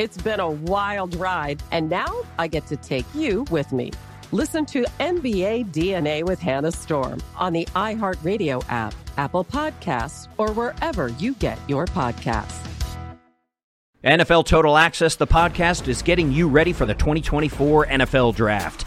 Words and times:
It's 0.00 0.16
been 0.16 0.40
a 0.40 0.50
wild 0.50 1.14
ride, 1.16 1.62
and 1.72 1.90
now 1.90 2.22
I 2.38 2.48
get 2.48 2.66
to 2.68 2.76
take 2.78 3.04
you 3.14 3.44
with 3.50 3.70
me. 3.70 3.92
Listen 4.32 4.64
to 4.64 4.86
NBA 4.98 5.72
DNA 5.72 6.24
with 6.24 6.40
Hannah 6.40 6.72
Storm 6.72 7.20
on 7.36 7.52
the 7.52 7.66
iHeartRadio 7.76 8.64
app, 8.70 8.94
Apple 9.18 9.44
Podcasts, 9.44 10.26
or 10.38 10.52
wherever 10.52 11.08
you 11.08 11.34
get 11.34 11.58
your 11.68 11.84
podcasts. 11.84 12.66
NFL 14.02 14.46
Total 14.46 14.78
Access, 14.78 15.16
the 15.16 15.26
podcast, 15.26 15.86
is 15.86 16.00
getting 16.00 16.32
you 16.32 16.48
ready 16.48 16.72
for 16.72 16.86
the 16.86 16.94
2024 16.94 17.84
NFL 17.88 18.34
Draft. 18.34 18.86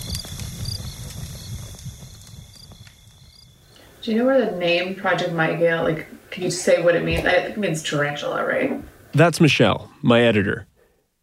Do 4.01 4.11
you 4.11 4.17
know 4.17 4.25
where 4.25 4.43
the 4.43 4.57
name 4.57 4.95
Project 4.95 5.31
Mygale, 5.31 5.83
like, 5.83 6.07
can 6.31 6.41
you 6.41 6.49
say 6.49 6.81
what 6.81 6.95
it 6.95 7.03
means? 7.03 7.23
I 7.23 7.33
think 7.33 7.49
it 7.49 7.59
means 7.59 7.83
tarantula, 7.83 8.43
right? 8.43 8.83
That's 9.13 9.39
Michelle, 9.39 9.91
my 10.01 10.21
editor. 10.21 10.65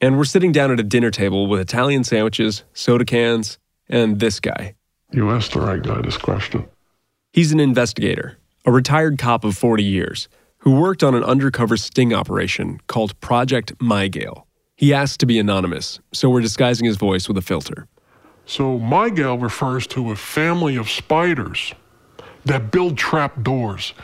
And 0.01 0.17
we're 0.17 0.25
sitting 0.25 0.53
down 0.53 0.71
at 0.71 0.79
a 0.79 0.85
dinner 0.85 1.11
table 1.11 1.49
with 1.49 1.61
Italian 1.61 2.05
sandwiches, 2.05 2.63
soda 2.75 3.05
cans, 3.05 3.59
and 3.89 4.21
this 4.21 4.39
guy. 4.39 4.77
You 5.11 5.31
asked 5.31 5.55
the 5.55 5.61
right 5.61 5.83
guy 5.83 6.01
this 6.03 6.17
question. 6.17 6.69
He's 7.33 7.51
an 7.51 7.59
investigator, 7.59 8.39
a 8.65 8.71
retired 8.71 9.19
cop 9.19 9.43
of 9.43 9.57
40 9.57 9.83
years, 9.83 10.29
who 10.59 10.79
worked 10.79 11.03
on 11.03 11.17
an 11.17 11.25
undercover 11.25 11.77
sting 11.77 12.15
operation 12.15 12.79
called 12.87 13.19
Project 13.21 13.77
Mygale. 13.79 14.45
He 14.77 14.95
asked 14.95 15.19
to 15.21 15.27
be 15.27 15.41
anonymous, 15.41 15.99
so 16.13 16.31
we're 16.31 16.43
disguising 16.43 16.87
his 16.87 16.97
voice 16.97 17.27
with 17.27 17.37
a 17.39 17.43
filter. 17.43 17.89
So, 18.47 18.79
Mygale 18.79 19.43
refers 19.43 19.87
to 19.89 20.13
a 20.13 20.17
family 20.17 20.77
of 20.77 20.89
spiders 20.89 21.75
that 22.49 22.71
build 22.71 22.99
trap 22.99 23.43
doors. 23.43 23.95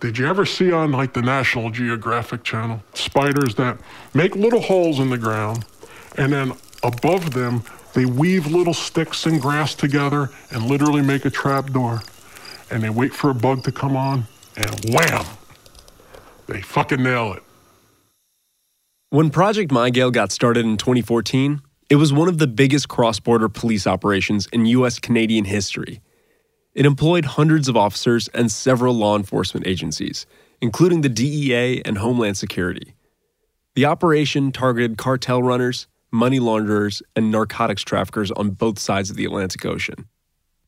Did 0.00 0.18
you 0.18 0.26
ever 0.26 0.44
see 0.44 0.70
on 0.72 0.92
like 0.92 1.14
the 1.14 1.22
National 1.22 1.70
Geographic 1.70 2.44
channel 2.44 2.82
spiders 2.92 3.54
that 3.54 3.78
make 4.12 4.36
little 4.36 4.60
holes 4.60 4.98
in 4.98 5.10
the 5.10 5.18
ground 5.18 5.64
and 6.18 6.32
then 6.32 6.52
above 6.82 7.32
them 7.32 7.62
they 7.94 8.04
weave 8.04 8.46
little 8.46 8.74
sticks 8.74 9.24
and 9.24 9.40
grass 9.40 9.74
together 9.74 10.28
and 10.50 10.66
literally 10.66 11.00
make 11.00 11.24
a 11.24 11.30
trap 11.30 11.70
door 11.70 12.02
and 12.70 12.82
they 12.82 12.90
wait 12.90 13.14
for 13.14 13.30
a 13.30 13.34
bug 13.34 13.62
to 13.64 13.72
come 13.72 13.96
on 13.96 14.24
and 14.56 14.84
wham 14.92 15.24
they 16.46 16.60
fucking 16.60 17.02
nail 17.02 17.32
it. 17.32 17.42
When 19.10 19.30
Project 19.30 19.70
Mygale 19.70 20.12
got 20.12 20.32
started 20.32 20.66
in 20.66 20.76
2014, 20.76 21.62
it 21.88 21.96
was 21.96 22.12
one 22.12 22.28
of 22.28 22.38
the 22.38 22.46
biggest 22.46 22.88
cross 22.88 23.20
border 23.20 23.48
police 23.48 23.86
operations 23.86 24.48
in 24.52 24.66
U.S. 24.66 24.98
Canadian 24.98 25.44
history. 25.44 26.00
It 26.74 26.86
employed 26.86 27.24
hundreds 27.24 27.68
of 27.68 27.76
officers 27.76 28.28
and 28.28 28.50
several 28.50 28.94
law 28.94 29.16
enforcement 29.16 29.66
agencies, 29.66 30.26
including 30.60 31.02
the 31.02 31.08
DEA 31.08 31.82
and 31.84 31.98
Homeland 31.98 32.36
Security. 32.36 32.94
The 33.74 33.84
operation 33.84 34.50
targeted 34.50 34.98
cartel 34.98 35.42
runners, 35.42 35.86
money 36.10 36.40
launderers, 36.40 37.02
and 37.14 37.30
narcotics 37.30 37.82
traffickers 37.82 38.30
on 38.32 38.50
both 38.50 38.78
sides 38.78 39.10
of 39.10 39.16
the 39.16 39.24
Atlantic 39.24 39.64
Ocean. 39.64 40.06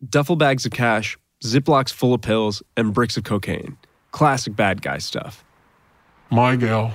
Duffel 0.09 0.37
bags 0.37 0.65
of 0.65 0.73
cash, 0.73 1.19
Ziplocs 1.43 1.93
full 1.93 2.15
of 2.15 2.23
pills, 2.23 2.63
and 2.77 2.95
bricks 2.95 3.17
of 3.17 3.25
cocaine. 3.25 3.77
Classic 4.13 4.55
bad 4.55 4.83
guy 4.83 4.99
stuff. 4.99 5.45
Mygale, 6.31 6.93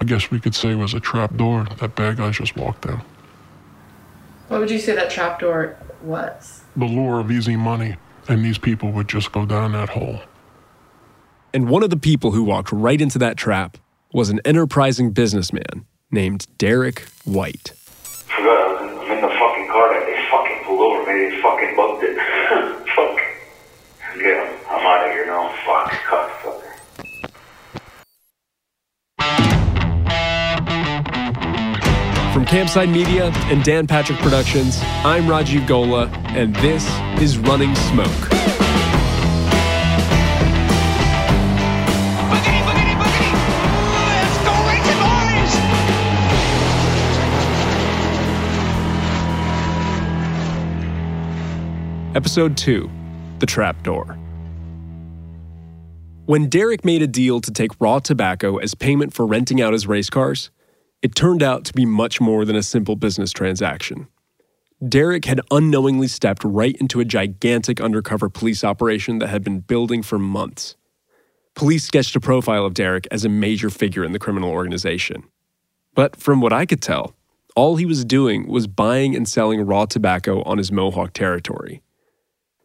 I 0.00 0.04
guess 0.04 0.30
we 0.30 0.38
could 0.40 0.54
say, 0.54 0.74
was 0.74 0.94
a 0.94 1.00
trap 1.00 1.34
door 1.36 1.66
that 1.78 1.96
bad 1.96 2.16
guys 2.16 2.36
just 2.36 2.56
walked 2.56 2.86
down. 2.86 3.02
What 4.48 4.60
would 4.60 4.70
you 4.70 4.78
say 4.78 4.94
that 4.94 5.10
trapdoor 5.10 5.76
was? 6.02 6.62
The 6.76 6.86
lure 6.86 7.20
of 7.20 7.30
easy 7.30 7.56
money, 7.56 7.96
and 8.28 8.44
these 8.44 8.58
people 8.58 8.92
would 8.92 9.08
just 9.08 9.32
go 9.32 9.46
down 9.46 9.72
that 9.72 9.88
hole. 9.88 10.20
And 11.54 11.68
one 11.68 11.82
of 11.82 11.90
the 11.90 11.96
people 11.96 12.32
who 12.32 12.44
walked 12.44 12.70
right 12.72 13.00
into 13.00 13.18
that 13.18 13.36
trap 13.36 13.78
was 14.12 14.28
an 14.28 14.40
enterprising 14.44 15.12
businessman 15.12 15.86
named 16.10 16.46
Derek 16.58 17.08
White. 17.24 17.72
Forgot 18.04 18.46
I 18.46 18.72
was 18.72 18.82
in, 18.82 18.98
I'm 18.98 19.10
in 19.16 19.20
the 19.22 19.28
fucking 19.28 19.68
car 19.68 19.94
that 19.94 20.06
they 20.06 20.30
fucking 20.30 20.64
pulled 20.64 20.80
over 20.80 21.12
me. 21.12 21.30
They 21.30 21.42
fucking 21.42 21.76
bugged 21.76 22.04
it. 22.04 22.16
Fuck. 22.96 23.18
Yeah, 24.20 24.56
I'm 24.70 24.86
out 24.86 25.06
of 25.06 25.12
here 25.12 25.26
now. 25.26 25.48
Fuck. 25.64 25.92
Cocksucker. 25.92 26.60
From 26.60 26.67
Campside 32.48 32.90
Media 32.90 33.30
and 33.50 33.62
Dan 33.62 33.86
Patrick 33.86 34.18
Productions, 34.20 34.78
I'm 35.04 35.24
Rajiv 35.24 35.66
Golla, 35.66 36.06
and 36.28 36.56
this 36.56 36.82
is 37.20 37.36
Running 37.36 37.74
Smoke. 37.74 38.08
Episode 52.14 52.56
2 52.56 52.90
The 53.40 53.46
Trapdoor. 53.46 54.18
When 56.24 56.48
Derek 56.48 56.82
made 56.86 57.02
a 57.02 57.06
deal 57.06 57.42
to 57.42 57.50
take 57.50 57.72
raw 57.78 57.98
tobacco 57.98 58.56
as 58.56 58.74
payment 58.74 59.12
for 59.12 59.26
renting 59.26 59.60
out 59.60 59.74
his 59.74 59.86
race 59.86 60.08
cars, 60.08 60.50
it 61.02 61.14
turned 61.14 61.42
out 61.42 61.64
to 61.64 61.72
be 61.72 61.86
much 61.86 62.20
more 62.20 62.44
than 62.44 62.56
a 62.56 62.62
simple 62.62 62.96
business 62.96 63.32
transaction. 63.32 64.08
Derek 64.86 65.24
had 65.24 65.40
unknowingly 65.50 66.06
stepped 66.06 66.44
right 66.44 66.76
into 66.76 67.00
a 67.00 67.04
gigantic 67.04 67.80
undercover 67.80 68.28
police 68.28 68.62
operation 68.62 69.18
that 69.18 69.28
had 69.28 69.42
been 69.42 69.60
building 69.60 70.02
for 70.02 70.18
months. 70.18 70.76
Police 71.54 71.84
sketched 71.84 72.14
a 72.14 72.20
profile 72.20 72.64
of 72.64 72.74
Derek 72.74 73.08
as 73.10 73.24
a 73.24 73.28
major 73.28 73.70
figure 73.70 74.04
in 74.04 74.12
the 74.12 74.20
criminal 74.20 74.50
organization. 74.50 75.24
But 75.94 76.14
from 76.14 76.40
what 76.40 76.52
I 76.52 76.64
could 76.64 76.80
tell, 76.80 77.16
all 77.56 77.74
he 77.74 77.86
was 77.86 78.04
doing 78.04 78.46
was 78.46 78.68
buying 78.68 79.16
and 79.16 79.28
selling 79.28 79.60
raw 79.62 79.84
tobacco 79.84 80.42
on 80.42 80.58
his 80.58 80.70
Mohawk 80.70 81.12
territory. 81.12 81.82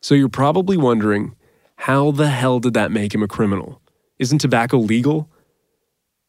So 0.01 0.13
you're 0.13 0.29
probably 0.29 0.77
wondering, 0.77 1.35
how 1.77 2.11
the 2.11 2.29
hell 2.29 2.59
did 2.59 2.75
that 2.75 2.91
make 2.91 3.15
him 3.15 3.23
a 3.23 3.27
criminal? 3.27 3.81
Isn't 4.19 4.37
tobacco 4.37 4.77
legal? 4.77 5.31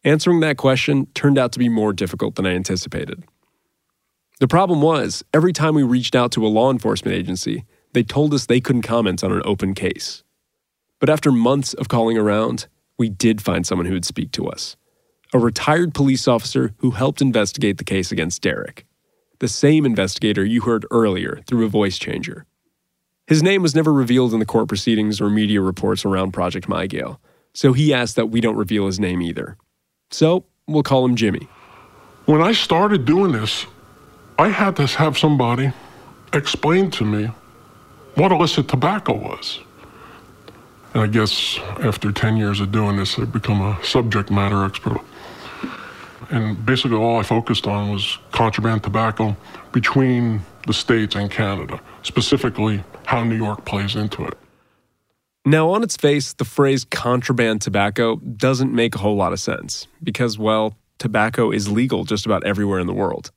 Answering 0.05 0.41
that 0.41 0.59
question 0.59 1.07
turned 1.15 1.39
out 1.39 1.53
to 1.53 1.59
be 1.59 1.69
more 1.69 1.93
difficult 1.95 2.35
than 2.35 2.47
I 2.47 2.55
anticipated. 2.55 3.25
The 4.39 4.49
problem 4.49 4.83
was, 4.83 5.25
every 5.33 5.53
time 5.53 5.75
we 5.75 5.83
reached 5.83 6.15
out 6.15 6.31
to 6.33 6.47
a 6.47 6.49
law 6.49 6.71
enforcement 6.71 7.17
agency, 7.17 7.65
they 7.95 8.03
told 8.03 8.35
us 8.35 8.47
they 8.47 8.61
couldn't 8.61 8.83
comment 8.83 9.25
on 9.25 9.33
an 9.33 9.43
open 9.45 9.75
case. 9.75 10.23
But 11.01 11.09
after 11.09 11.33
months 11.33 11.73
of 11.73 11.89
calling 11.89 12.19
around, 12.19 12.67
we 12.99 13.09
did 13.09 13.41
find 13.41 13.67
someone 13.67 13.87
who 13.87 13.95
would 13.95 14.05
speak 14.05 14.31
to 14.33 14.47
us 14.47 14.77
a 15.33 15.39
retired 15.39 15.93
police 15.95 16.29
officer 16.29 16.75
who 16.79 16.93
helped 16.93 17.21
investigate 17.21 17.79
the 17.79 17.85
case 17.85 18.13
against 18.13 18.41
Derek, 18.41 18.87
the 19.41 19.49
same 19.49 19.85
investigator 19.85 20.45
you 20.45 20.61
heard 20.61 20.87
earlier 20.93 21.41
through 21.49 21.67
a 21.67 21.69
voice 21.69 21.99
changer. 21.99 22.47
His 23.27 23.43
name 23.43 23.61
was 23.61 23.75
never 23.75 23.93
revealed 23.93 24.33
in 24.33 24.39
the 24.39 24.47
court 24.47 24.69
proceedings 24.69 25.21
or 25.21 25.29
media 25.29 25.61
reports 25.61 26.05
around 26.05 26.33
Project 26.33 26.69
Mygale, 26.69 27.19
so 27.53 27.73
he 27.73 27.93
asked 27.93 28.15
that 28.15 28.27
we 28.31 28.41
don't 28.41 28.57
reveal 28.57 28.87
his 28.87 29.01
name 29.01 29.21
either. 29.21 29.57
So 30.15 30.45
we'll 30.69 30.85
call 30.85 31.05
him 31.05 31.17
Jimmy. 31.17 31.49
When 32.27 32.41
I 32.41 32.53
started 32.53 33.05
doing 33.05 33.33
this, 33.33 33.67
I 34.39 34.49
had 34.49 34.77
to 34.77 34.87
have 34.87 35.19
somebody 35.19 35.73
explain 36.33 36.93
to 36.93 37.05
me 37.05 37.31
what 38.15 38.31
illicit 38.31 38.69
tobacco 38.69 39.15
was. 39.15 39.59
And 40.95 41.03
I 41.03 41.09
guess 41.09 41.59
after 41.83 42.13
10 42.13 42.37
years 42.37 42.61
of 42.61 42.71
doing 42.71 42.97
this, 42.97 43.19
I've 43.19 43.33
become 43.33 43.61
a 43.61 43.83
subject 43.83 44.31
matter 44.31 44.65
expert. 44.65 45.01
And 46.31 46.65
basically, 46.65 46.97
all 46.97 47.19
I 47.19 47.25
focused 47.25 47.67
on 47.67 47.91
was 47.91 48.19
contraband 48.31 48.85
tobacco 48.85 49.37
between 49.73 50.43
the 50.69 50.75
States 50.75 51.17
and 51.17 51.29
Canada, 51.29 51.81
specifically 52.05 52.85
how 53.05 53.25
New 53.25 53.37
York 53.37 53.65
plays 53.65 53.97
into 53.97 54.25
it. 54.25 54.39
Now, 55.47 55.71
on 55.71 55.83
its 55.83 55.97
face, 55.97 56.33
the 56.33 56.45
phrase 56.45 56.85
contraband 56.85 57.61
tobacco 57.61 58.17
doesn't 58.17 58.73
make 58.73 58.95
a 58.95 58.99
whole 58.99 59.17
lot 59.17 59.35
of 59.35 59.41
sense 59.41 59.87
because, 60.03 60.39
well, 60.39 60.79
tobacco 60.99 61.51
is 61.51 61.71
legal 61.71 62.05
just 62.05 62.25
about 62.25 62.45
everywhere 62.45 62.79
in 62.79 62.87
the 62.87 62.95
world. 62.95 63.31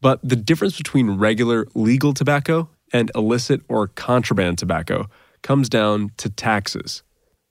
But 0.00 0.20
the 0.22 0.36
difference 0.36 0.76
between 0.76 1.18
regular 1.18 1.66
legal 1.74 2.14
tobacco 2.14 2.68
and 2.92 3.10
illicit 3.16 3.62
or 3.68 3.88
contraband 3.88 4.58
tobacco 4.58 5.08
comes 5.42 5.68
down 5.68 6.12
to 6.18 6.30
taxes. 6.30 7.02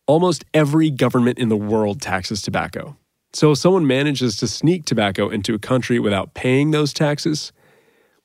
Almost 0.06 0.45
every 0.54 0.89
government 0.89 1.38
in 1.38 1.50
the 1.50 1.57
world 1.57 2.01
taxes 2.01 2.42
tobacco. 2.42 2.95
So 3.33 3.51
if 3.51 3.57
someone 3.57 3.86
manages 3.86 4.38
to 4.38 4.48
sneak 4.48 4.86
tobacco 4.86 5.27
into 5.27 5.54
a 5.54 5.59
country 5.59 6.00
without 6.00 6.33
paying 6.33 6.71
those 6.71 6.94
taxes, 6.94 7.51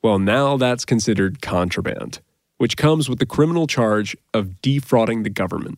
well, 0.01 0.17
now 0.17 0.55
that's 0.55 0.85
considered 0.85 1.41
contraband, 1.41 2.21
which 2.63 2.77
comes 2.77 3.09
with 3.09 3.19
the 3.19 3.25
criminal 3.25 3.67
charge 3.67 4.15
of 4.33 4.61
defrauding 4.61 5.23
the 5.23 5.29
government. 5.29 5.77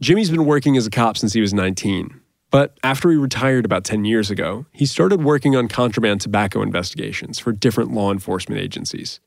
Jimmy's 0.00 0.30
been 0.30 0.44
working 0.44 0.76
as 0.76 0.86
a 0.86 0.90
cop 0.90 1.16
since 1.16 1.32
he 1.32 1.40
was 1.40 1.52
19, 1.52 2.20
but 2.48 2.78
after 2.84 3.10
he 3.10 3.16
retired 3.16 3.64
about 3.64 3.82
10 3.82 4.04
years 4.04 4.30
ago, 4.30 4.66
he 4.70 4.86
started 4.86 5.24
working 5.24 5.56
on 5.56 5.66
contraband 5.66 6.20
tobacco 6.20 6.62
investigations 6.62 7.40
for 7.40 7.50
different 7.50 7.90
law 7.90 8.12
enforcement 8.12 8.60
agencies. 8.60 9.18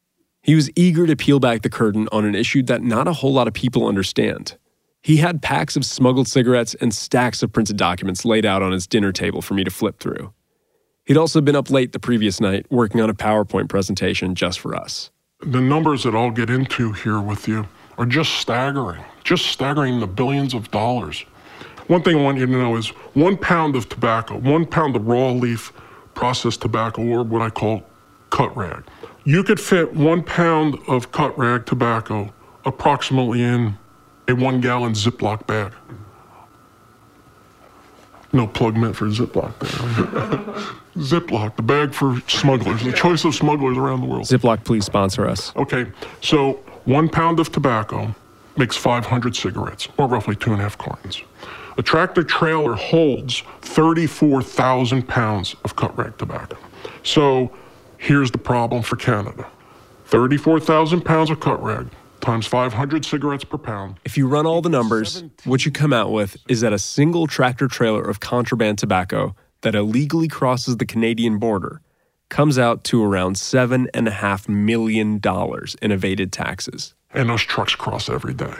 He 0.42 0.56
was 0.56 0.72
eager 0.78 1.06
to 1.06 1.18
peel 1.18 1.42
back 1.42 1.64
the 1.64 1.70
curtain 1.70 2.08
on 2.14 2.24
an 2.24 2.34
issue 2.34 2.64
that 2.64 2.82
not 2.82 3.10
a 3.10 3.14
whole 3.14 3.34
lot 3.34 3.50
of 3.50 3.54
people 3.54 3.86
understand. 3.86 4.56
He 5.02 5.18
had 5.18 5.42
packs 5.42 5.76
of 5.76 5.84
smuggled 5.84 6.30
cigarettes 6.30 6.76
and 6.76 6.94
stacks 6.94 7.44
of 7.44 7.52
printed 7.52 7.76
documents 7.76 8.24
laid 8.24 8.46
out 8.46 8.64
on 8.64 8.72
his 8.72 8.88
dinner 8.88 9.12
table 9.12 9.42
for 9.42 9.54
me 9.54 9.66
to 9.66 9.70
flip 9.70 10.00
through. 10.00 10.32
He'd 11.04 11.18
also 11.18 11.42
been 11.42 11.58
up 11.58 11.70
late 11.70 11.92
the 11.92 12.00
previous 12.00 12.40
night 12.40 12.68
working 12.72 13.02
on 13.02 13.10
a 13.10 13.14
PowerPoint 13.14 13.68
presentation 13.68 14.34
just 14.34 14.62
for 14.62 14.74
us. 14.74 15.12
The 15.46 15.60
numbers 15.60 16.04
that 16.04 16.16
I'll 16.16 16.32
get 16.32 16.50
into 16.50 16.94
here 16.94 17.20
with 17.20 17.50
you 17.50 17.68
are 17.98 18.06
just 18.06 18.36
staggering, 18.36 19.04
just 19.26 19.48
staggering 19.48 20.00
the 20.00 20.08
billions 20.08 20.54
of 20.54 20.72
dollars. 20.72 21.26
One 21.88 22.02
thing 22.02 22.18
I 22.18 22.22
want 22.22 22.38
you 22.38 22.46
to 22.46 22.52
know 22.52 22.78
is 22.78 22.90
one 23.14 23.36
pound 23.36 23.76
of 23.76 23.90
tobacco, 23.90 24.38
one 24.38 24.66
pound 24.66 24.96
of 24.96 25.06
raw 25.06 25.32
leaf 25.32 25.74
processed 26.14 26.62
tobacco, 26.62 27.02
or 27.02 27.24
what 27.24 27.42
I 27.42 27.50
call 27.50 27.84
cut 28.30 28.56
rag, 28.56 28.86
you 29.26 29.44
could 29.44 29.60
fit 29.60 29.94
one 29.94 30.24
pound 30.24 30.78
of 30.88 31.12
cut 31.12 31.38
rag 31.38 31.66
tobacco 31.66 32.34
approximately 32.64 33.42
in 33.44 33.78
a 34.30 34.36
one 34.36 34.62
gallon 34.62 34.94
Ziploc 34.94 35.46
bag. 35.46 35.74
No 38.34 38.48
plug 38.48 38.76
meant 38.76 38.96
for 38.96 39.06
Ziploc 39.06 39.58
there. 39.60 40.64
Ziploc, 41.04 41.56
the 41.56 41.62
bag 41.62 41.94
for 41.94 42.20
smugglers, 42.28 42.84
the 42.84 42.92
choice 42.92 43.24
of 43.26 43.34
smugglers 43.34 43.78
around 43.78 44.02
the 44.02 44.08
world. 44.08 44.24
Ziploc, 44.24 44.64
please 44.64 44.86
sponsor 44.86 45.28
us. 45.28 45.56
Okay, 45.56 45.92
so 46.22 46.54
one 46.86 47.10
pound 47.10 47.40
of 47.40 47.52
tobacco 47.52 48.14
makes 48.58 48.76
500 48.76 49.36
cigarettes, 49.36 49.88
or 49.98 50.08
roughly 50.08 50.36
two 50.36 50.52
and 50.52 50.60
a 50.60 50.64
half 50.64 50.78
cartons. 50.78 51.22
A 51.78 51.82
tractor 51.82 52.24
trailer 52.24 52.76
holds 52.76 53.44
34,000 53.62 55.08
pounds 55.08 55.56
of 55.64 55.76
cut 55.76 55.98
rag 55.98 56.18
tobacco. 56.18 56.58
So 57.04 57.52
Here's 58.04 58.32
the 58.32 58.38
problem 58.38 58.82
for 58.82 58.98
Canada 58.98 59.48
34,000 60.08 61.06
pounds 61.06 61.30
of 61.30 61.40
cut 61.40 61.64
rag 61.64 61.88
times 62.24 62.48
500 62.48 63.06
cigarettes 63.06 63.44
per 63.44 63.58
pound. 63.58 64.00
If 64.06 64.18
you 64.18 64.28
run 64.28 64.46
all 64.46 64.62
the 64.62 64.70
numbers, 64.70 65.24
what 65.44 65.66
you 65.66 65.72
come 65.72 65.94
out 65.94 66.12
with 66.12 66.38
is 66.48 66.62
that 66.62 66.74
a 66.74 66.80
single 66.80 67.28
tractor 67.28 67.68
trailer 67.68 68.02
of 68.02 68.20
contraband 68.20 68.80
tobacco 68.80 69.36
that 69.62 69.76
illegally 69.76 70.28
crosses 70.28 70.78
the 70.78 70.86
Canadian 70.86 71.38
border 71.38 71.82
comes 72.30 72.58
out 72.58 72.84
to 72.86 73.04
around 73.04 73.36
$7.5 73.36 74.50
million 74.50 75.22
in 75.82 75.92
evaded 75.92 76.32
taxes. 76.32 76.96
And 77.14 77.30
those 77.30 77.44
trucks 77.44 77.76
cross 77.76 78.10
every 78.10 78.34
day. 78.34 78.56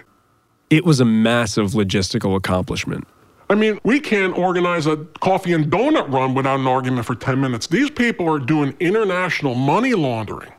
It 0.70 0.86
was 0.86 1.00
a 1.00 1.06
massive 1.06 1.72
logistical 1.72 2.36
accomplishment. 2.36 3.08
I 3.50 3.56
mean, 3.56 3.80
we 3.84 4.00
can't 4.00 4.38
organize 4.38 4.88
a 4.88 4.98
coffee 5.22 5.54
and 5.54 5.72
donut 5.72 6.12
run 6.12 6.34
without 6.34 6.60
an 6.60 6.68
argument 6.68 7.06
for 7.06 7.16
10 7.16 7.40
minutes. 7.40 7.68
These 7.68 7.90
people 7.90 8.32
are 8.32 8.40
doing 8.40 8.76
international 8.80 9.56
money 9.56 9.94
laundering. 9.94 10.52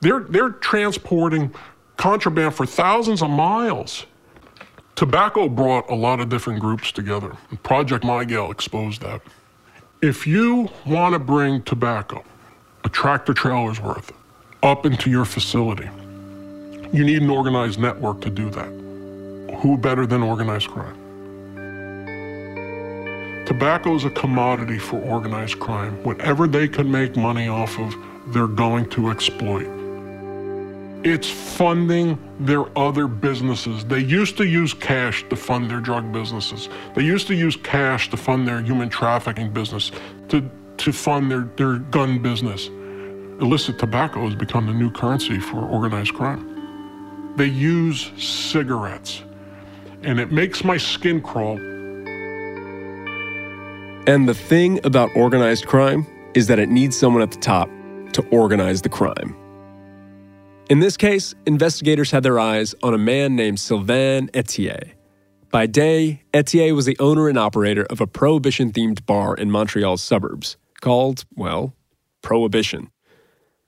They're, 0.00 0.20
they're 0.20 0.50
transporting 0.50 1.54
contraband 2.02 2.52
for 2.52 2.66
thousands 2.66 3.22
of 3.22 3.30
miles. 3.30 4.06
Tobacco 4.96 5.48
brought 5.48 5.88
a 5.88 5.94
lot 5.94 6.18
of 6.18 6.28
different 6.28 6.58
groups 6.58 6.90
together. 6.90 7.36
Project 7.62 8.02
Mygale 8.02 8.50
exposed 8.50 9.02
that. 9.02 9.20
If 10.02 10.26
you 10.26 10.68
want 10.84 11.12
to 11.12 11.20
bring 11.20 11.62
tobacco, 11.62 12.24
a 12.82 12.88
tractor 12.88 13.32
trailer's 13.32 13.80
worth, 13.80 14.12
up 14.64 14.84
into 14.84 15.10
your 15.10 15.24
facility, 15.24 15.88
you 16.92 17.04
need 17.04 17.22
an 17.22 17.30
organized 17.30 17.78
network 17.78 18.20
to 18.22 18.30
do 18.30 18.50
that. 18.50 18.72
Who 19.60 19.78
better 19.78 20.04
than 20.04 20.24
organized 20.24 20.70
crime? 20.70 20.96
Tobacco 23.46 23.94
is 23.94 24.04
a 24.04 24.10
commodity 24.10 24.80
for 24.80 25.00
organized 25.02 25.60
crime. 25.60 26.02
Whatever 26.02 26.48
they 26.48 26.66
can 26.66 26.90
make 26.90 27.16
money 27.16 27.46
off 27.46 27.78
of, 27.78 27.94
they're 28.32 28.48
going 28.48 28.90
to 28.90 29.10
exploit. 29.10 29.81
It's 31.04 31.28
funding 31.28 32.18
their 32.38 32.66
other 32.78 33.08
businesses. 33.08 33.84
They 33.84 33.98
used 33.98 34.36
to 34.36 34.46
use 34.46 34.72
cash 34.72 35.28
to 35.28 35.36
fund 35.36 35.70
their 35.70 35.80
drug 35.80 36.12
businesses. 36.12 36.68
They 36.94 37.02
used 37.02 37.26
to 37.26 37.34
use 37.34 37.56
cash 37.56 38.08
to 38.10 38.16
fund 38.16 38.46
their 38.46 38.62
human 38.62 38.88
trafficking 38.88 39.52
business, 39.52 39.90
to, 40.28 40.48
to 40.76 40.92
fund 40.92 41.30
their, 41.30 41.50
their 41.56 41.78
gun 41.78 42.22
business. 42.22 42.68
Illicit 42.68 43.78
tobacco 43.78 44.24
has 44.24 44.36
become 44.36 44.66
the 44.66 44.72
new 44.72 44.90
currency 44.90 45.40
for 45.40 45.58
organized 45.58 46.14
crime. 46.14 47.34
They 47.36 47.46
use 47.46 48.12
cigarettes, 48.16 49.22
and 50.02 50.20
it 50.20 50.30
makes 50.30 50.62
my 50.62 50.76
skin 50.76 51.20
crawl 51.20 51.58
and 54.06 54.28
the 54.28 54.34
thing 54.34 54.84
about 54.84 55.10
organized 55.14 55.66
crime 55.66 56.04
is 56.34 56.48
that 56.48 56.58
it 56.58 56.68
needs 56.68 56.98
someone 56.98 57.22
at 57.22 57.30
the 57.30 57.38
top 57.38 57.70
to 58.14 58.26
organize 58.30 58.82
the 58.82 58.88
crime. 58.88 59.36
In 60.68 60.78
this 60.78 60.96
case, 60.96 61.34
investigators 61.44 62.12
had 62.12 62.22
their 62.22 62.38
eyes 62.38 62.74
on 62.82 62.94
a 62.94 62.98
man 62.98 63.36
named 63.36 63.60
Sylvain 63.60 64.28
Etier. 64.28 64.92
By 65.50 65.66
day, 65.66 66.22
Etier 66.32 66.74
was 66.74 66.86
the 66.86 66.96
owner 66.98 67.28
and 67.28 67.38
operator 67.38 67.84
of 67.90 68.00
a 68.00 68.06
prohibition 68.06 68.72
themed 68.72 69.04
bar 69.04 69.34
in 69.34 69.50
Montreal's 69.50 70.02
suburbs 70.02 70.56
called, 70.80 71.24
well, 71.34 71.74
Prohibition. 72.22 72.90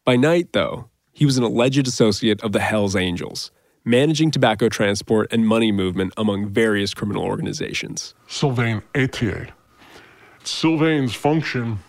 By 0.04 0.16
night, 0.16 0.52
though, 0.52 0.88
he 1.12 1.26
was 1.26 1.36
an 1.36 1.44
alleged 1.44 1.86
associate 1.86 2.42
of 2.42 2.52
the 2.52 2.60
Hells 2.60 2.96
Angels, 2.96 3.50
managing 3.84 4.30
tobacco 4.30 4.68
transport 4.68 5.32
and 5.32 5.46
money 5.46 5.72
movement 5.72 6.14
among 6.16 6.48
various 6.48 6.94
criminal 6.94 7.24
organizations. 7.24 8.14
Sylvain 8.28 8.82
Etier 8.94 9.50
Sylvain's 10.44 11.14
function 11.14 11.80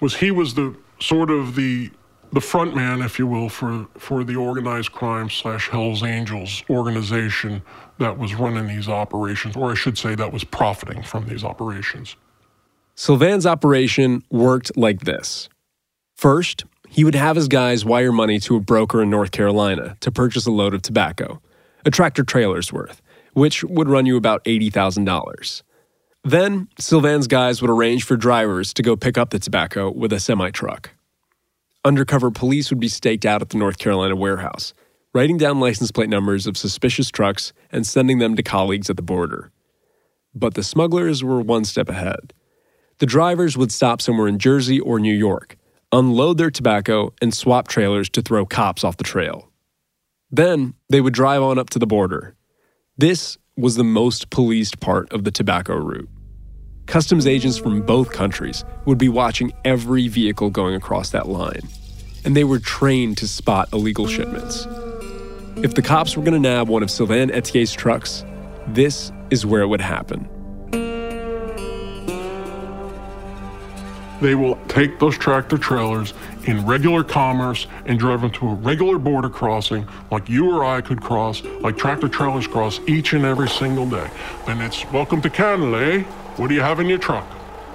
was 0.00 0.16
he 0.16 0.30
was 0.30 0.54
the 0.54 0.76
sort 1.00 1.30
of 1.30 1.54
the 1.54 1.90
the 2.32 2.40
front 2.40 2.74
man, 2.74 3.02
if 3.02 3.18
you 3.18 3.26
will, 3.26 3.48
for, 3.48 3.86
for 3.96 4.24
the 4.24 4.36
organized 4.36 4.92
crime 4.92 5.30
slash 5.30 5.68
Hells 5.68 6.02
Angels 6.02 6.62
organization 6.68 7.62
that 7.98 8.18
was 8.18 8.34
running 8.34 8.66
these 8.66 8.88
operations, 8.88 9.56
or 9.56 9.70
I 9.70 9.74
should 9.74 9.98
say 9.98 10.14
that 10.14 10.32
was 10.32 10.44
profiting 10.44 11.02
from 11.02 11.26
these 11.26 11.44
operations. 11.44 12.16
Sylvain's 12.94 13.46
operation 13.46 14.22
worked 14.30 14.76
like 14.76 15.00
this. 15.00 15.48
First, 16.16 16.64
he 16.88 17.04
would 17.04 17.14
have 17.14 17.36
his 17.36 17.48
guys 17.48 17.84
wire 17.84 18.12
money 18.12 18.40
to 18.40 18.56
a 18.56 18.60
broker 18.60 19.02
in 19.02 19.10
North 19.10 19.30
Carolina 19.30 19.96
to 20.00 20.10
purchase 20.10 20.46
a 20.46 20.50
load 20.50 20.74
of 20.74 20.82
tobacco, 20.82 21.40
a 21.84 21.90
tractor 21.90 22.24
trailer's 22.24 22.72
worth, 22.72 23.00
which 23.34 23.62
would 23.64 23.88
run 23.88 24.06
you 24.06 24.16
about 24.16 24.44
$80,000. 24.44 25.62
Then, 26.24 26.68
Sylvain's 26.78 27.26
guys 27.26 27.62
would 27.62 27.70
arrange 27.70 28.04
for 28.04 28.16
drivers 28.16 28.74
to 28.74 28.82
go 28.82 28.96
pick 28.96 29.16
up 29.16 29.30
the 29.30 29.38
tobacco 29.38 29.90
with 29.90 30.12
a 30.12 30.20
semi 30.20 30.50
truck. 30.50 30.90
Undercover 31.84 32.30
police 32.30 32.70
would 32.70 32.80
be 32.80 32.88
staked 32.88 33.24
out 33.24 33.40
at 33.40 33.50
the 33.50 33.58
North 33.58 33.78
Carolina 33.78 34.16
warehouse, 34.16 34.74
writing 35.14 35.38
down 35.38 35.60
license 35.60 35.92
plate 35.92 36.08
numbers 36.08 36.46
of 36.46 36.56
suspicious 36.56 37.10
trucks 37.10 37.52
and 37.70 37.86
sending 37.86 38.18
them 38.18 38.34
to 38.36 38.42
colleagues 38.42 38.90
at 38.90 38.96
the 38.96 39.02
border. 39.02 39.52
But 40.34 40.54
the 40.54 40.64
smugglers 40.64 41.22
were 41.22 41.40
one 41.40 41.64
step 41.64 41.88
ahead. 41.88 42.32
The 42.98 43.06
drivers 43.06 43.56
would 43.56 43.70
stop 43.70 44.02
somewhere 44.02 44.26
in 44.28 44.38
Jersey 44.38 44.80
or 44.80 44.98
New 44.98 45.14
York, 45.14 45.56
unload 45.92 46.36
their 46.36 46.50
tobacco, 46.50 47.14
and 47.22 47.32
swap 47.32 47.68
trailers 47.68 48.10
to 48.10 48.22
throw 48.22 48.44
cops 48.44 48.82
off 48.82 48.96
the 48.96 49.04
trail. 49.04 49.50
Then 50.30 50.74
they 50.90 51.00
would 51.00 51.14
drive 51.14 51.42
on 51.42 51.58
up 51.58 51.70
to 51.70 51.78
the 51.78 51.86
border. 51.86 52.34
This 52.96 53.38
was 53.56 53.76
the 53.76 53.84
most 53.84 54.30
policed 54.30 54.80
part 54.80 55.10
of 55.12 55.24
the 55.24 55.30
tobacco 55.30 55.76
route. 55.76 56.08
Customs 56.88 57.26
agents 57.26 57.58
from 57.58 57.82
both 57.82 58.12
countries 58.12 58.64
would 58.86 58.96
be 58.96 59.10
watching 59.10 59.52
every 59.62 60.08
vehicle 60.08 60.48
going 60.48 60.74
across 60.74 61.10
that 61.10 61.28
line, 61.28 61.60
and 62.24 62.34
they 62.34 62.44
were 62.44 62.58
trained 62.58 63.18
to 63.18 63.28
spot 63.28 63.68
illegal 63.74 64.06
shipments. 64.06 64.66
If 65.56 65.74
the 65.74 65.82
cops 65.82 66.16
were 66.16 66.22
going 66.22 66.32
to 66.42 66.48
nab 66.48 66.68
one 66.68 66.82
of 66.82 66.90
Sylvain 66.90 67.30
Etier's 67.30 67.74
trucks, 67.74 68.24
this 68.68 69.12
is 69.28 69.44
where 69.44 69.60
it 69.60 69.66
would 69.66 69.82
happen. 69.82 70.30
They 74.22 74.34
will 74.34 74.58
take 74.68 74.98
those 74.98 75.18
tractor 75.18 75.58
trailers 75.58 76.14
in 76.46 76.64
regular 76.64 77.04
commerce 77.04 77.66
and 77.84 77.98
drive 77.98 78.22
them 78.22 78.30
to 78.30 78.48
a 78.48 78.54
regular 78.54 78.98
border 78.98 79.28
crossing 79.28 79.86
like 80.10 80.26
you 80.30 80.50
or 80.50 80.64
I 80.64 80.80
could 80.80 81.02
cross, 81.02 81.42
like 81.60 81.76
tractor 81.76 82.08
trailers 82.08 82.46
cross 82.46 82.80
each 82.86 83.12
and 83.12 83.26
every 83.26 83.50
single 83.50 83.88
day. 83.88 84.10
And 84.46 84.62
it's 84.62 84.90
welcome 84.90 85.20
to 85.20 85.28
Canada, 85.28 85.76
eh? 85.76 86.04
What 86.38 86.48
do 86.48 86.54
you 86.54 86.60
have 86.60 86.78
in 86.78 86.86
your 86.88 86.98
truck? 86.98 87.26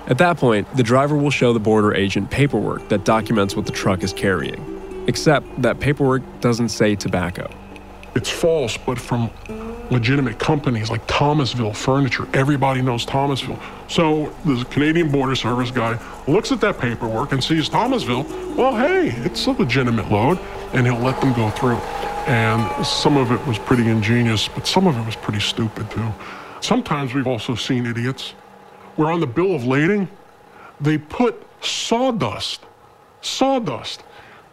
At 0.07 0.17
that 0.19 0.37
point, 0.37 0.73
the 0.77 0.83
driver 0.83 1.17
will 1.17 1.31
show 1.31 1.51
the 1.51 1.59
border 1.59 1.93
agent 1.93 2.31
paperwork 2.31 2.87
that 2.87 3.03
documents 3.03 3.57
what 3.57 3.65
the 3.65 3.73
truck 3.73 4.03
is 4.03 4.13
carrying. 4.13 5.05
Except 5.07 5.61
that 5.61 5.81
paperwork 5.81 6.21
doesn't 6.39 6.69
say 6.69 6.95
tobacco. 6.95 7.53
It's 8.15 8.29
false, 8.29 8.77
but 8.77 8.97
from 8.97 9.29
legitimate 9.91 10.39
companies 10.39 10.89
like 10.89 11.05
Thomasville 11.07 11.73
Furniture. 11.73 12.25
Everybody 12.33 12.81
knows 12.81 13.05
Thomasville. 13.05 13.59
So 13.89 14.33
the 14.45 14.63
Canadian 14.65 15.11
Border 15.11 15.35
Service 15.35 15.69
guy 15.69 15.99
looks 16.25 16.53
at 16.53 16.61
that 16.61 16.79
paperwork 16.79 17.33
and 17.33 17.43
sees 17.43 17.67
Thomasville. 17.67 18.23
Well, 18.55 18.77
hey, 18.77 19.09
it's 19.25 19.45
a 19.45 19.51
legitimate 19.51 20.09
load, 20.09 20.39
and 20.71 20.87
he'll 20.87 20.99
let 20.99 21.19
them 21.19 21.33
go 21.33 21.49
through. 21.49 21.77
And 22.27 22.85
some 22.85 23.17
of 23.17 23.31
it 23.33 23.45
was 23.45 23.59
pretty 23.59 23.89
ingenious, 23.89 24.47
but 24.47 24.65
some 24.67 24.87
of 24.87 24.97
it 24.97 25.05
was 25.05 25.17
pretty 25.17 25.41
stupid 25.41 25.91
too. 25.91 26.13
Sometimes 26.61 27.13
we've 27.13 27.27
also 27.27 27.55
seen 27.55 27.85
idiots 27.85 28.35
where 28.95 29.11
on 29.11 29.19
the 29.19 29.27
bill 29.27 29.55
of 29.55 29.65
lading, 29.65 30.07
they 30.79 30.97
put 30.97 31.41
sawdust, 31.61 32.61
sawdust, 33.21 34.03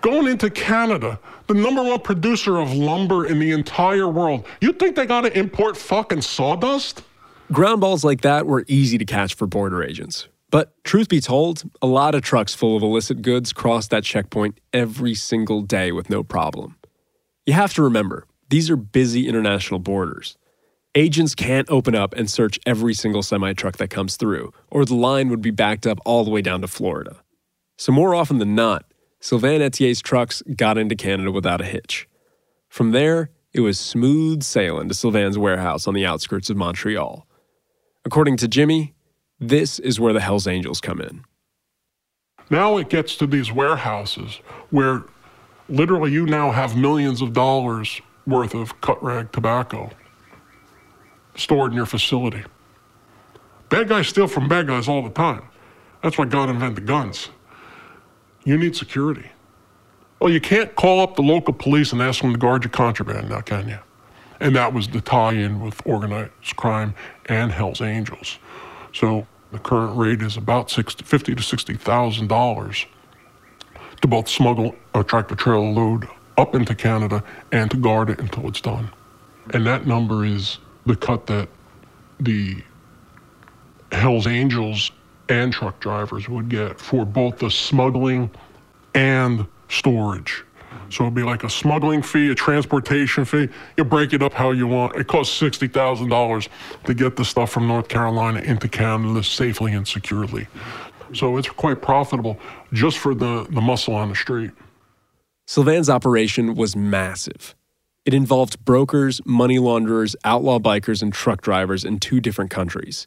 going 0.01 0.27
into 0.27 0.51
Canada, 0.51 1.19
the 1.47 1.55
number 1.55 1.83
one 1.83 2.01
producer 2.01 2.59
of 2.59 2.73
lumber 2.73 3.27
in 3.27 3.39
the 3.39 3.51
entire 3.53 4.09
world. 4.09 4.47
You 4.61 4.73
think 4.73 4.97
they 4.97 5.07
got 5.07 5.23
to 5.23 5.39
import 5.39 5.77
fucking 5.77 6.23
sawdust? 6.23 7.03
Ground 7.53 7.81
balls 7.81 8.05
like 8.05 8.21
that 8.21 8.47
were 8.47 8.65
easy 8.69 8.97
to 8.99 9.05
catch 9.05 9.35
for 9.35 9.47
border 9.47 9.83
agents. 9.83 10.29
But 10.51 10.73
truth 10.85 11.09
be 11.09 11.21
told, 11.21 11.63
a 11.81 11.87
lot 11.87 12.15
of 12.15 12.23
trucks 12.23 12.55
full 12.55 12.77
of 12.77 12.83
illicit 12.83 13.23
goods 13.23 13.53
cross 13.53 13.89
that 13.89 14.05
checkpoint 14.05 14.59
every 14.73 15.15
single 15.15 15.63
day 15.63 15.93
with 15.93 16.11
no 16.11 16.23
problem. 16.23 16.77
You 17.47 17.53
have 17.55 17.73
to 17.75 17.83
remember, 17.83 18.27
these 18.49 18.71
are 18.71 18.77
busy 18.77 19.29
international 19.29 19.81
borders. 19.81 20.37
Agents 20.97 21.37
can't 21.37 21.71
open 21.71 21.95
up 21.95 22.15
and 22.15 22.29
search 22.29 22.59
every 22.67 22.95
single 22.95 23.23
semi 23.23 23.53
truck 23.53 23.77
that 23.77 23.91
comes 23.91 24.17
through, 24.17 24.53
or 24.73 24.85
the 24.85 24.97
line 24.97 25.29
would 25.29 25.41
be 25.41 25.53
backed 25.53 25.87
up 25.87 26.01
all 26.05 26.25
the 26.25 26.33
way 26.33 26.43
down 26.43 26.63
to 26.63 26.67
Florida. 26.67 27.23
So, 27.79 27.93
more 27.93 28.13
often 28.13 28.39
than 28.39 28.57
not, 28.57 28.87
Sylvain 29.21 29.63
Etier's 29.63 30.03
trucks 30.03 30.43
got 30.57 30.79
into 30.79 30.97
Canada 30.97 31.31
without 31.31 31.61
a 31.61 31.65
hitch. 31.65 32.09
From 32.69 32.91
there, 32.91 33.31
it 33.53 33.61
was 33.61 33.79
smooth 33.79 34.43
sailing 34.43 34.89
to 34.89 34.95
Sylvain's 34.95 35.39
warehouse 35.39 35.87
on 35.87 35.95
the 35.95 36.05
outskirts 36.05 36.51
of 36.51 36.57
Montreal. 36.57 37.25
According 38.05 38.37
to 38.39 38.49
Jimmy, 38.49 38.95
this 39.39 39.79
is 39.79 40.01
where 40.01 40.13
the 40.13 40.21
Hells 40.21 40.49
Angels 40.49 40.81
come 40.81 41.01
in. 41.01 41.23
Now 42.51 42.79
it 42.79 42.89
gets 42.89 43.15
to 43.19 43.29
these 43.29 43.53
warehouses 43.53 44.41
where 44.71 45.05
literally 45.69 46.11
you 46.11 46.27
now 46.27 46.51
have 46.51 46.77
millions 46.77 47.23
of 47.23 47.33
dollars 47.33 48.01
worth 48.27 48.55
of 48.55 48.81
cut 48.81 49.01
rag 49.05 49.31
tobacco 49.31 49.91
stored 51.41 51.73
in 51.73 51.77
your 51.77 51.87
facility. 51.87 52.45
Bad 53.69 53.89
guys 53.89 54.09
steal 54.09 54.27
from 54.27 54.49
bad 54.49 54.67
guys 54.67 54.89
all 54.89 55.03
the 55.03 55.11
time. 55.11 55.43
That's 56.03 56.19
why 56.19 56.25
God 56.25 56.49
invented 56.49 56.87
guns. 56.87 57.31
You 58.45 58.57
need 58.59 58.75
security. 58.75 59.31
Well, 60.19 60.31
you 60.31 60.41
can't 60.41 60.75
call 60.75 61.01
up 61.01 61.17
the 61.17 61.23
local 61.23 61.55
police 61.55 61.93
and 61.93 62.03
ask 62.03 62.21
them 62.21 62.33
to 62.33 62.39
guard 62.39 62.65
your 62.65 62.71
contraband 62.71 63.31
now, 63.31 63.41
can 63.41 63.69
you? 63.69 63.79
And 64.41 64.57
that 64.57 64.73
was 64.73 64.89
the 64.89 65.01
tie-in 65.01 65.61
with 65.61 65.81
organized 65.87 66.57
crime 66.57 66.95
and 67.27 67.53
Hell's 67.53 67.81
Angels. 67.81 68.39
So 68.93 69.27
the 69.53 69.59
current 69.59 69.97
rate 69.97 70.23
is 70.23 70.37
about 70.37 70.71
60, 70.71 71.05
fifty 71.05 71.35
to 71.35 71.43
sixty 71.43 71.75
thousand 71.75 72.29
dollars 72.29 72.87
to 74.01 74.09
both 74.09 74.29
smuggle 74.29 74.75
a 74.95 75.05
tractor 75.05 75.35
trailer 75.35 75.71
load 75.71 76.09
up 76.39 76.55
into 76.55 76.75
Canada 76.75 77.23
and 77.53 77.71
to 77.71 77.77
guard 77.77 78.09
it 78.09 78.19
until 78.19 78.49
it's 78.49 78.61
done. 78.61 78.91
And 79.53 79.67
that 79.67 79.87
number 79.87 80.25
is 80.25 80.59
the 80.87 80.97
cut 80.97 81.27
that 81.27 81.49
the 82.19 82.63
Hells 83.93 84.27
Angels 84.27 84.91
and 85.29 85.53
truck 85.53 85.81
drivers 85.81 86.29
would 86.29 86.49
get 86.49 86.81
for 86.81 87.05
both 87.05 87.39
the 87.39 87.51
smuggling 87.51 88.31
and 88.95 89.47
storage. 89.69 90.45
So 90.89 91.05
it'd 91.05 91.15
be 91.15 91.23
like 91.23 91.45
a 91.45 91.51
smuggling 91.51 92.03
fee, 92.03 92.31
a 92.31 92.35
transportation 92.35 93.25
fee. 93.25 93.49
You 93.77 93.85
break 93.85 94.13
it 94.13 94.23
up 94.23 94.33
how 94.33 94.51
you 94.51 94.67
want. 94.67 94.97
It 94.97 95.07
costs 95.07 95.37
sixty 95.37 95.69
thousand 95.69 96.09
dollars 96.09 96.49
to 96.85 96.95
get 96.95 97.17
the 97.17 97.25
stuff 97.25 97.51
from 97.51 97.69
North 97.69 97.89
Carolina 97.89 98.41
into 98.41 98.69
Canada 98.69 99.23
safely 99.23 99.73
and 99.73 99.87
securely. 99.87 100.49
So 101.13 101.37
it's 101.37 101.49
quite 101.49 101.83
profitable 101.83 102.39
just 102.73 102.99
for 102.99 103.15
the, 103.15 103.47
the 103.51 103.61
muscle 103.61 103.95
on 103.95 104.11
the 104.11 104.15
street. 104.15 104.53
Sylvain's 105.47 105.91
operation 105.91 106.55
was 106.55 106.77
massive. 106.77 107.57
It 108.07 108.15
involved 108.15 108.65
brokers, 108.65 109.21
money 109.27 109.59
launderers, 109.59 110.17
outlaw 110.25 110.59
bikers, 110.59 111.03
and 111.03 111.13
truck 111.13 111.43
drivers 111.43 111.85
in 111.85 111.99
two 111.99 112.21
different 112.21 112.51
countries. 112.51 113.07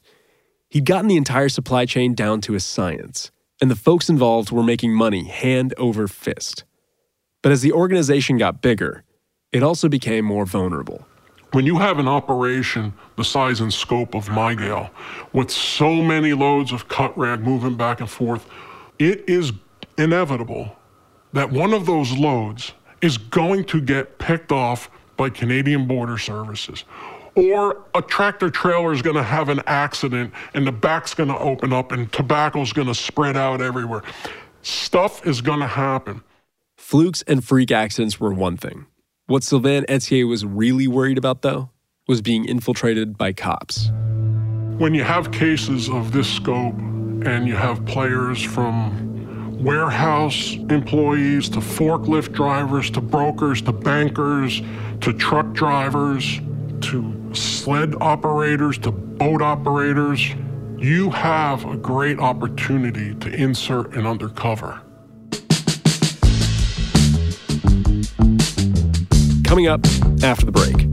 He'd 0.69 0.85
gotten 0.85 1.07
the 1.07 1.17
entire 1.17 1.49
supply 1.49 1.85
chain 1.85 2.13
down 2.13 2.41
to 2.41 2.55
a 2.55 2.59
science, 2.59 3.31
and 3.59 3.71
the 3.71 3.75
folks 3.75 4.07
involved 4.07 4.51
were 4.51 4.63
making 4.63 4.93
money 4.93 5.25
hand 5.25 5.73
over 5.77 6.07
fist. 6.07 6.63
But 7.41 7.51
as 7.51 7.61
the 7.61 7.71
organization 7.71 8.37
got 8.37 8.61
bigger, 8.61 9.03
it 9.51 9.63
also 9.63 9.89
became 9.89 10.25
more 10.25 10.45
vulnerable. 10.45 11.05
When 11.51 11.65
you 11.65 11.77
have 11.77 11.99
an 11.99 12.07
operation 12.07 12.93
the 13.15 13.23
size 13.23 13.61
and 13.61 13.71
scope 13.73 14.15
of 14.15 14.27
Mygale, 14.29 14.89
with 15.33 15.51
so 15.51 16.01
many 16.01 16.33
loads 16.33 16.71
of 16.71 16.87
cut 16.87 17.15
rag 17.17 17.41
moving 17.41 17.75
back 17.75 17.99
and 17.99 18.09
forth, 18.09 18.47
it 18.97 19.23
is 19.27 19.51
inevitable 19.97 20.75
that 21.33 21.51
one 21.51 21.73
of 21.73 21.85
those 21.85 22.11
loads 22.13 22.73
is 23.03 23.17
going 23.17 23.65
to 23.65 23.81
get 23.81 24.17
picked 24.17 24.51
off 24.51 24.89
by 25.17 25.29
Canadian 25.29 25.85
Border 25.85 26.17
Services. 26.17 26.85
Or 27.35 27.83
a 27.93 28.01
tractor 28.01 28.49
trailer 28.49 28.93
is 28.93 29.01
going 29.01 29.17
to 29.17 29.23
have 29.23 29.49
an 29.49 29.59
accident 29.67 30.33
and 30.53 30.65
the 30.65 30.71
back's 30.71 31.13
going 31.13 31.29
to 31.29 31.37
open 31.37 31.73
up 31.73 31.91
and 31.91 32.11
tobacco's 32.11 32.71
going 32.71 32.87
to 32.87 32.95
spread 32.95 33.35
out 33.35 33.61
everywhere. 33.61 34.03
Stuff 34.61 35.27
is 35.27 35.41
going 35.41 35.59
to 35.59 35.67
happen. 35.67 36.23
Flukes 36.77 37.23
and 37.23 37.43
freak 37.43 37.71
accidents 37.71 38.21
were 38.21 38.33
one 38.33 38.55
thing. 38.55 38.85
What 39.25 39.43
Sylvain 39.43 39.83
Etier 39.89 40.27
was 40.27 40.45
really 40.45 40.87
worried 40.87 41.17
about, 41.17 41.41
though, 41.41 41.71
was 42.07 42.21
being 42.21 42.45
infiltrated 42.45 43.17
by 43.17 43.33
cops. 43.33 43.89
When 44.77 44.93
you 44.93 45.03
have 45.03 45.31
cases 45.31 45.89
of 45.89 46.13
this 46.13 46.29
scope 46.29 46.75
and 46.77 47.47
you 47.47 47.55
have 47.55 47.85
players 47.85 48.41
from 48.41 49.12
warehouse 49.63 50.55
employees 50.69 51.47
to 51.49 51.59
forklift 51.59 52.33
drivers 52.33 52.89
to 52.91 52.99
brokers 52.99 53.61
to 53.61 53.71
bankers 53.71 54.61
to 54.99 55.13
truck 55.13 55.53
drivers 55.53 56.41
to 56.81 57.33
sled 57.33 57.95
operators 58.01 58.77
to 58.77 58.91
boat 58.91 59.41
operators, 59.41 60.21
you 60.77 61.09
have 61.09 61.63
a 61.65 61.77
great 61.77 62.19
opportunity 62.19 63.15
to 63.15 63.33
insert 63.33 63.95
an 63.95 64.05
undercover. 64.05 64.81
Coming 69.45 69.67
up 69.67 69.85
after 70.23 70.45
the 70.45 70.51
break. 70.51 70.92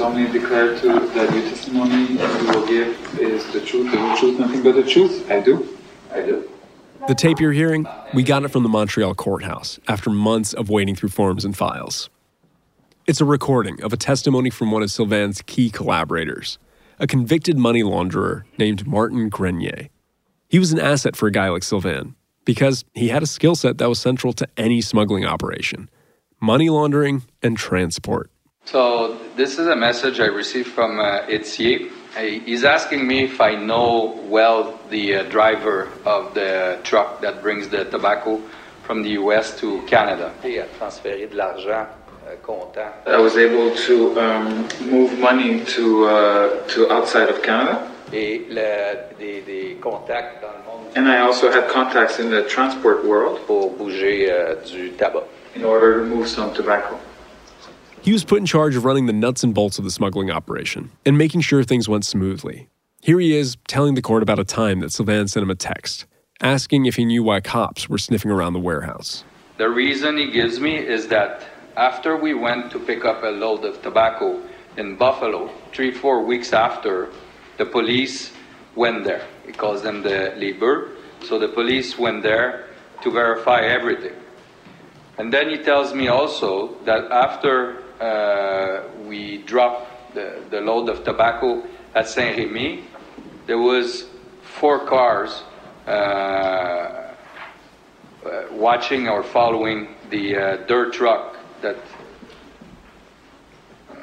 Solemnly 0.00 0.32
declare 0.32 0.74
to 0.78 0.88
that 0.88 1.30
your 1.30 1.42
testimony 1.42 2.12
you 2.12 2.16
will 2.16 2.66
give 2.66 3.20
is 3.20 3.52
the 3.52 3.60
truth, 3.60 3.92
the 3.92 3.98
whole 3.98 4.16
truth, 4.16 4.40
nothing 4.40 4.62
but 4.62 4.74
the 4.74 4.82
truth. 4.82 5.30
I 5.30 5.40
do. 5.40 5.76
I 6.10 6.22
do. 6.22 6.50
The 7.06 7.14
tape 7.14 7.38
you're 7.38 7.52
hearing, 7.52 7.86
we 8.14 8.22
got 8.22 8.42
it 8.42 8.48
from 8.48 8.62
the 8.62 8.70
Montreal 8.70 9.14
courthouse 9.14 9.78
after 9.88 10.08
months 10.08 10.54
of 10.54 10.70
wading 10.70 10.96
through 10.96 11.10
forms 11.10 11.44
and 11.44 11.54
files. 11.54 12.08
It's 13.06 13.20
a 13.20 13.26
recording 13.26 13.82
of 13.82 13.92
a 13.92 13.98
testimony 13.98 14.48
from 14.48 14.70
one 14.70 14.82
of 14.82 14.90
Sylvain's 14.90 15.42
key 15.42 15.68
collaborators, 15.68 16.58
a 16.98 17.06
convicted 17.06 17.58
money 17.58 17.82
launderer 17.82 18.44
named 18.56 18.86
Martin 18.86 19.28
Grenier. 19.28 19.90
He 20.48 20.58
was 20.58 20.72
an 20.72 20.80
asset 20.80 21.14
for 21.14 21.26
a 21.26 21.30
guy 21.30 21.50
like 21.50 21.62
Sylvain 21.62 22.14
because 22.46 22.86
he 22.94 23.08
had 23.08 23.22
a 23.22 23.26
skill 23.26 23.54
set 23.54 23.76
that 23.76 23.88
was 23.90 23.98
central 23.98 24.32
to 24.32 24.48
any 24.56 24.80
smuggling 24.80 25.26
operation 25.26 25.90
money 26.40 26.70
laundering 26.70 27.22
and 27.42 27.58
transport. 27.58 28.29
So 28.66 29.18
this 29.36 29.58
is 29.58 29.66
a 29.66 29.74
message 29.76 30.20
I 30.20 30.26
received 30.26 30.68
from 30.68 31.00
uh, 31.00 31.22
Etier. 31.28 31.90
Uh, 32.16 32.20
He's 32.20 32.62
asking 32.64 33.06
me 33.06 33.24
if 33.24 33.40
I 33.40 33.54
know 33.54 34.20
well 34.28 34.78
the 34.90 35.16
uh, 35.16 35.22
driver 35.24 35.88
of 36.04 36.34
the 36.34 36.78
truck 36.84 37.20
that 37.22 37.42
brings 37.42 37.68
the 37.68 37.84
tobacco 37.86 38.40
from 38.84 39.02
the 39.02 39.10
US 39.20 39.58
to 39.60 39.82
Canada. 39.86 40.32
Et 40.44 40.58
à 40.60 40.66
transférer 40.78 41.26
de 41.28 41.36
l'argent 41.36 41.86
euh, 42.28 42.36
comptant. 42.42 42.92
I 43.06 43.16
was 43.18 43.36
able 43.36 43.74
to 43.86 44.20
um, 44.20 44.68
move 44.88 45.18
money 45.18 45.64
to 45.76 46.04
uh, 46.06 46.66
to 46.68 46.90
outside 46.92 47.28
of 47.28 47.42
Canada, 47.42 47.88
Et 48.12 48.46
le- 48.48 49.16
des, 49.18 49.40
des 49.40 49.76
contacts 49.80 50.40
dans 50.42 50.52
le 50.52 50.62
monde 50.66 50.86
and 50.96 51.08
I 51.08 51.18
also 51.20 51.50
had 51.50 51.68
contacts 51.68 52.18
in 52.18 52.30
the 52.30 52.42
transport 52.48 53.04
world 53.04 53.38
pour 53.46 53.70
bouger 53.70 54.30
euh, 54.30 54.54
du 54.66 54.90
tabac. 54.92 55.24
in 55.56 55.64
order 55.64 55.98
to 56.00 56.04
move 56.04 56.28
some 56.28 56.52
tobacco. 56.52 56.98
He 58.02 58.14
was 58.14 58.24
put 58.24 58.38
in 58.38 58.46
charge 58.46 58.76
of 58.76 58.86
running 58.86 59.04
the 59.04 59.12
nuts 59.12 59.44
and 59.44 59.52
bolts 59.52 59.78
of 59.78 59.84
the 59.84 59.90
smuggling 59.90 60.30
operation 60.30 60.90
and 61.04 61.18
making 61.18 61.42
sure 61.42 61.62
things 61.62 61.86
went 61.86 62.06
smoothly. 62.06 62.68
Here 63.02 63.20
he 63.20 63.36
is 63.36 63.58
telling 63.68 63.94
the 63.94 64.00
court 64.00 64.22
about 64.22 64.38
a 64.38 64.44
time 64.44 64.80
that 64.80 64.90
Sylvain 64.90 65.28
sent 65.28 65.42
him 65.42 65.50
a 65.50 65.54
text, 65.54 66.06
asking 66.40 66.86
if 66.86 66.96
he 66.96 67.04
knew 67.04 67.22
why 67.22 67.40
cops 67.40 67.90
were 67.90 67.98
sniffing 67.98 68.30
around 68.30 68.54
the 68.54 68.58
warehouse. 68.58 69.24
The 69.58 69.68
reason 69.68 70.16
he 70.16 70.30
gives 70.30 70.60
me 70.60 70.78
is 70.78 71.08
that 71.08 71.44
after 71.76 72.16
we 72.16 72.32
went 72.32 72.72
to 72.72 72.78
pick 72.78 73.04
up 73.04 73.22
a 73.22 73.28
load 73.28 73.66
of 73.66 73.82
tobacco 73.82 74.42
in 74.78 74.96
Buffalo, 74.96 75.50
three, 75.72 75.90
four 75.90 76.24
weeks 76.24 76.54
after, 76.54 77.10
the 77.58 77.66
police 77.66 78.32
went 78.76 79.04
there. 79.04 79.26
He 79.44 79.52
calls 79.52 79.82
them 79.82 80.02
the 80.02 80.32
Liber. 80.38 80.92
So 81.24 81.38
the 81.38 81.48
police 81.48 81.98
went 81.98 82.22
there 82.22 82.66
to 83.02 83.10
verify 83.10 83.60
everything. 83.60 84.14
And 85.18 85.30
then 85.30 85.50
he 85.50 85.58
tells 85.58 85.92
me 85.92 86.08
also 86.08 86.76
that 86.84 87.10
after 87.10 87.82
we 89.06 89.38
dropped 89.46 90.14
the, 90.14 90.42
the 90.50 90.60
load 90.60 90.88
of 90.88 91.04
tobacco 91.04 91.62
at 91.94 92.08
Saint 92.08 92.38
Remy, 92.38 92.84
there 93.46 93.58
was 93.58 94.06
four 94.42 94.86
cars 94.86 95.42
uh, 95.86 95.90
uh, 95.90 97.12
watching 98.52 99.08
or 99.08 99.22
following 99.22 99.88
the 100.10 100.36
uh, 100.36 100.56
dirt 100.66 100.92
truck 100.92 101.36
that 101.62 101.76
uh, 103.90 103.94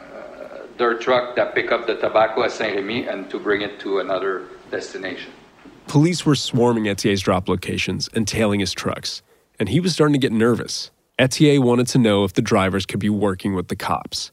dirt 0.77 1.01
truck 1.01 1.35
that 1.35 1.53
pick 1.55 1.71
up 1.71 1.87
the 1.87 1.95
tobacco 1.95 2.43
at 2.43 2.51
Saint 2.51 2.75
Remy 2.75 3.07
and 3.07 3.29
to 3.29 3.39
bring 3.39 3.61
it 3.61 3.79
to 3.79 3.99
another 3.99 4.47
destination. 4.71 5.31
Police 5.87 6.25
were 6.25 6.35
swarming 6.35 6.87
Etier's 6.87 7.21
drop 7.21 7.47
locations 7.47 8.09
and 8.13 8.27
tailing 8.27 8.59
his 8.59 8.73
trucks, 8.73 9.21
and 9.59 9.69
he 9.69 9.79
was 9.79 9.93
starting 9.93 10.13
to 10.13 10.19
get 10.19 10.33
nervous. 10.33 10.91
Etier 11.19 11.59
wanted 11.59 11.87
to 11.87 11.97
know 11.97 12.25
if 12.25 12.33
the 12.33 12.43
drivers 12.43 12.85
could 12.85 12.99
be 12.99 13.09
working 13.09 13.55
with 13.55 13.69
the 13.69 13.75
cops. 13.75 14.31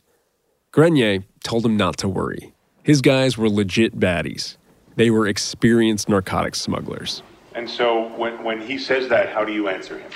Grenier 0.70 1.24
told 1.42 1.64
him 1.64 1.78
not 1.78 1.96
to 1.98 2.08
worry. 2.08 2.52
His 2.82 3.00
guys 3.00 3.38
were 3.38 3.48
legit 3.48 3.98
baddies. 3.98 4.58
They 4.96 5.08
were 5.10 5.26
experienced 5.26 6.10
narcotics 6.10 6.60
smugglers. 6.60 7.22
And 7.54 7.70
so 7.70 8.08
when, 8.18 8.44
when 8.44 8.60
he 8.60 8.76
says 8.76 9.08
that, 9.08 9.30
how 9.30 9.46
do 9.46 9.52
you 9.52 9.68
answer 9.68 9.98
him? 9.98 10.10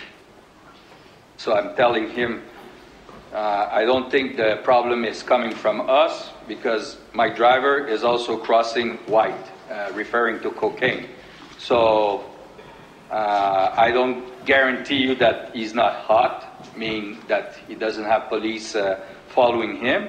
So 1.38 1.54
I'm 1.56 1.74
telling 1.74 2.10
him, 2.10 2.42
uh, 3.32 3.68
I 3.70 3.86
don't 3.86 4.10
think 4.10 4.36
the 4.36 4.60
problem 4.62 5.06
is 5.06 5.22
coming 5.22 5.54
from 5.54 5.88
us 5.88 6.30
because 6.46 6.98
my 7.14 7.30
driver 7.30 7.86
is 7.86 8.04
also 8.04 8.36
crossing 8.36 8.98
white, 9.06 9.46
uh, 9.70 9.90
referring 9.94 10.40
to 10.40 10.50
cocaine. 10.50 11.08
So 11.58 12.24
uh, 13.10 13.72
I 13.74 13.90
don't 13.90 14.44
guarantee 14.44 14.96
you 14.96 15.14
that 15.14 15.54
he's 15.54 15.72
not 15.72 15.94
hot, 15.94 16.47
meaning 16.76 17.18
that 17.28 17.56
he 17.66 17.74
doesn't 17.74 18.04
have 18.04 18.28
police 18.28 18.74
uh, 18.74 19.04
following 19.28 19.76
him. 19.76 20.08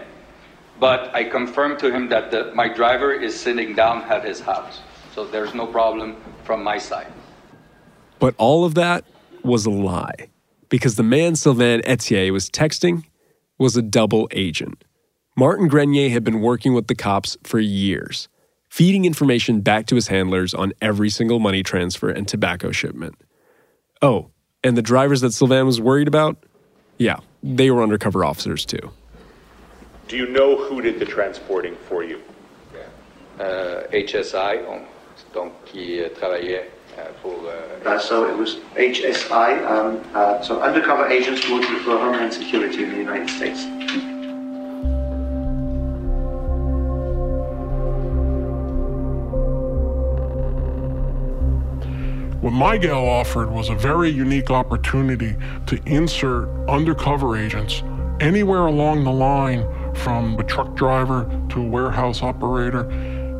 But 0.80 1.14
I 1.14 1.26
confirmed 1.26 1.80
to 1.80 1.92
him 1.92 2.10
that 2.10 2.32
the, 2.32 2.54
my 2.56 2.70
driver 2.70 3.12
is 3.12 3.38
sitting 3.38 3.76
down 3.76 4.04
at 4.04 4.24
his 4.24 4.40
house. 4.40 4.82
So 5.14 5.26
there's 5.26 5.54
no 5.54 5.68
problem 5.68 6.16
from 6.44 6.64
my 6.64 6.78
side. 6.78 7.12
But 8.20 8.36
all 8.38 8.66
of 8.66 8.76
that 8.76 9.06
was 9.44 9.66
a 9.66 9.70
lie, 9.70 10.30
because 10.70 10.96
the 10.96 11.04
man 11.04 11.36
Sylvain 11.36 11.82
Etier 11.82 12.32
was 12.32 12.50
texting 12.50 13.04
was 13.58 13.76
a 13.76 13.82
double 13.82 14.28
agent. 14.32 14.84
Martin 15.36 15.68
Grenier 15.68 16.10
had 16.10 16.24
been 16.24 16.42
working 16.42 16.74
with 16.74 16.88
the 16.88 16.96
cops 16.96 17.38
for 17.44 17.60
years, 17.60 18.28
feeding 18.70 19.06
information 19.06 19.62
back 19.62 19.86
to 19.88 19.96
his 19.96 20.08
handlers 20.08 20.54
on 20.54 20.74
every 20.82 21.10
single 21.10 21.40
money 21.40 21.64
transfer 21.64 22.10
and 22.10 22.28
tobacco 22.28 22.72
shipment. 22.72 23.16
Oh, 24.02 24.32
and 24.64 24.78
the 24.78 24.82
drivers 24.82 25.22
that 25.22 25.32
Sylvain 25.32 25.66
was 25.66 25.80
worried 25.80 26.08
about? 26.08 26.46
Yeah, 27.00 27.20
they 27.42 27.72
were 27.72 27.82
undercover 27.82 28.24
officers 28.26 28.66
too. 28.66 28.92
Do 30.10 30.18
you 30.18 30.28
know 30.28 30.58
who 30.58 30.82
did 30.82 31.00
the 31.00 31.06
transporting 31.06 31.76
for 31.88 32.04
you? 32.04 32.20
Euh, 33.40 33.88
HSI, 33.94 34.68
on- 34.68 34.86
donc 35.34 35.54
qui 35.66 36.02
euh, 36.02 36.10
travaillait 36.10 36.66
euh, 36.98 37.04
pour. 37.22 37.40
euh, 37.46 37.86
Uh, 37.86 37.98
so 37.98 38.26
it 38.30 38.38
was 38.38 38.58
HSI, 38.76 39.64
um, 39.66 40.02
uh, 40.14 40.42
so 40.42 40.62
undercover 40.62 41.08
agents 41.08 41.48
working 41.50 41.78
for 41.86 41.98
Homeland 41.98 42.34
Security 42.34 42.84
in 42.84 42.90
the 42.92 42.98
United 42.98 43.30
States. 43.30 43.64
What 52.50 52.82
Mygale 52.82 53.08
offered 53.08 53.52
was 53.52 53.70
a 53.70 53.76
very 53.76 54.10
unique 54.10 54.50
opportunity 54.50 55.36
to 55.68 55.80
insert 55.86 56.50
undercover 56.68 57.38
agents 57.38 57.84
anywhere 58.20 58.66
along 58.66 59.04
the 59.04 59.12
line 59.12 59.64
from 59.94 60.40
a 60.40 60.44
truck 60.44 60.76
driver 60.76 61.30
to 61.50 61.62
a 61.62 61.64
warehouse 61.64 62.24
operator. 62.24 62.90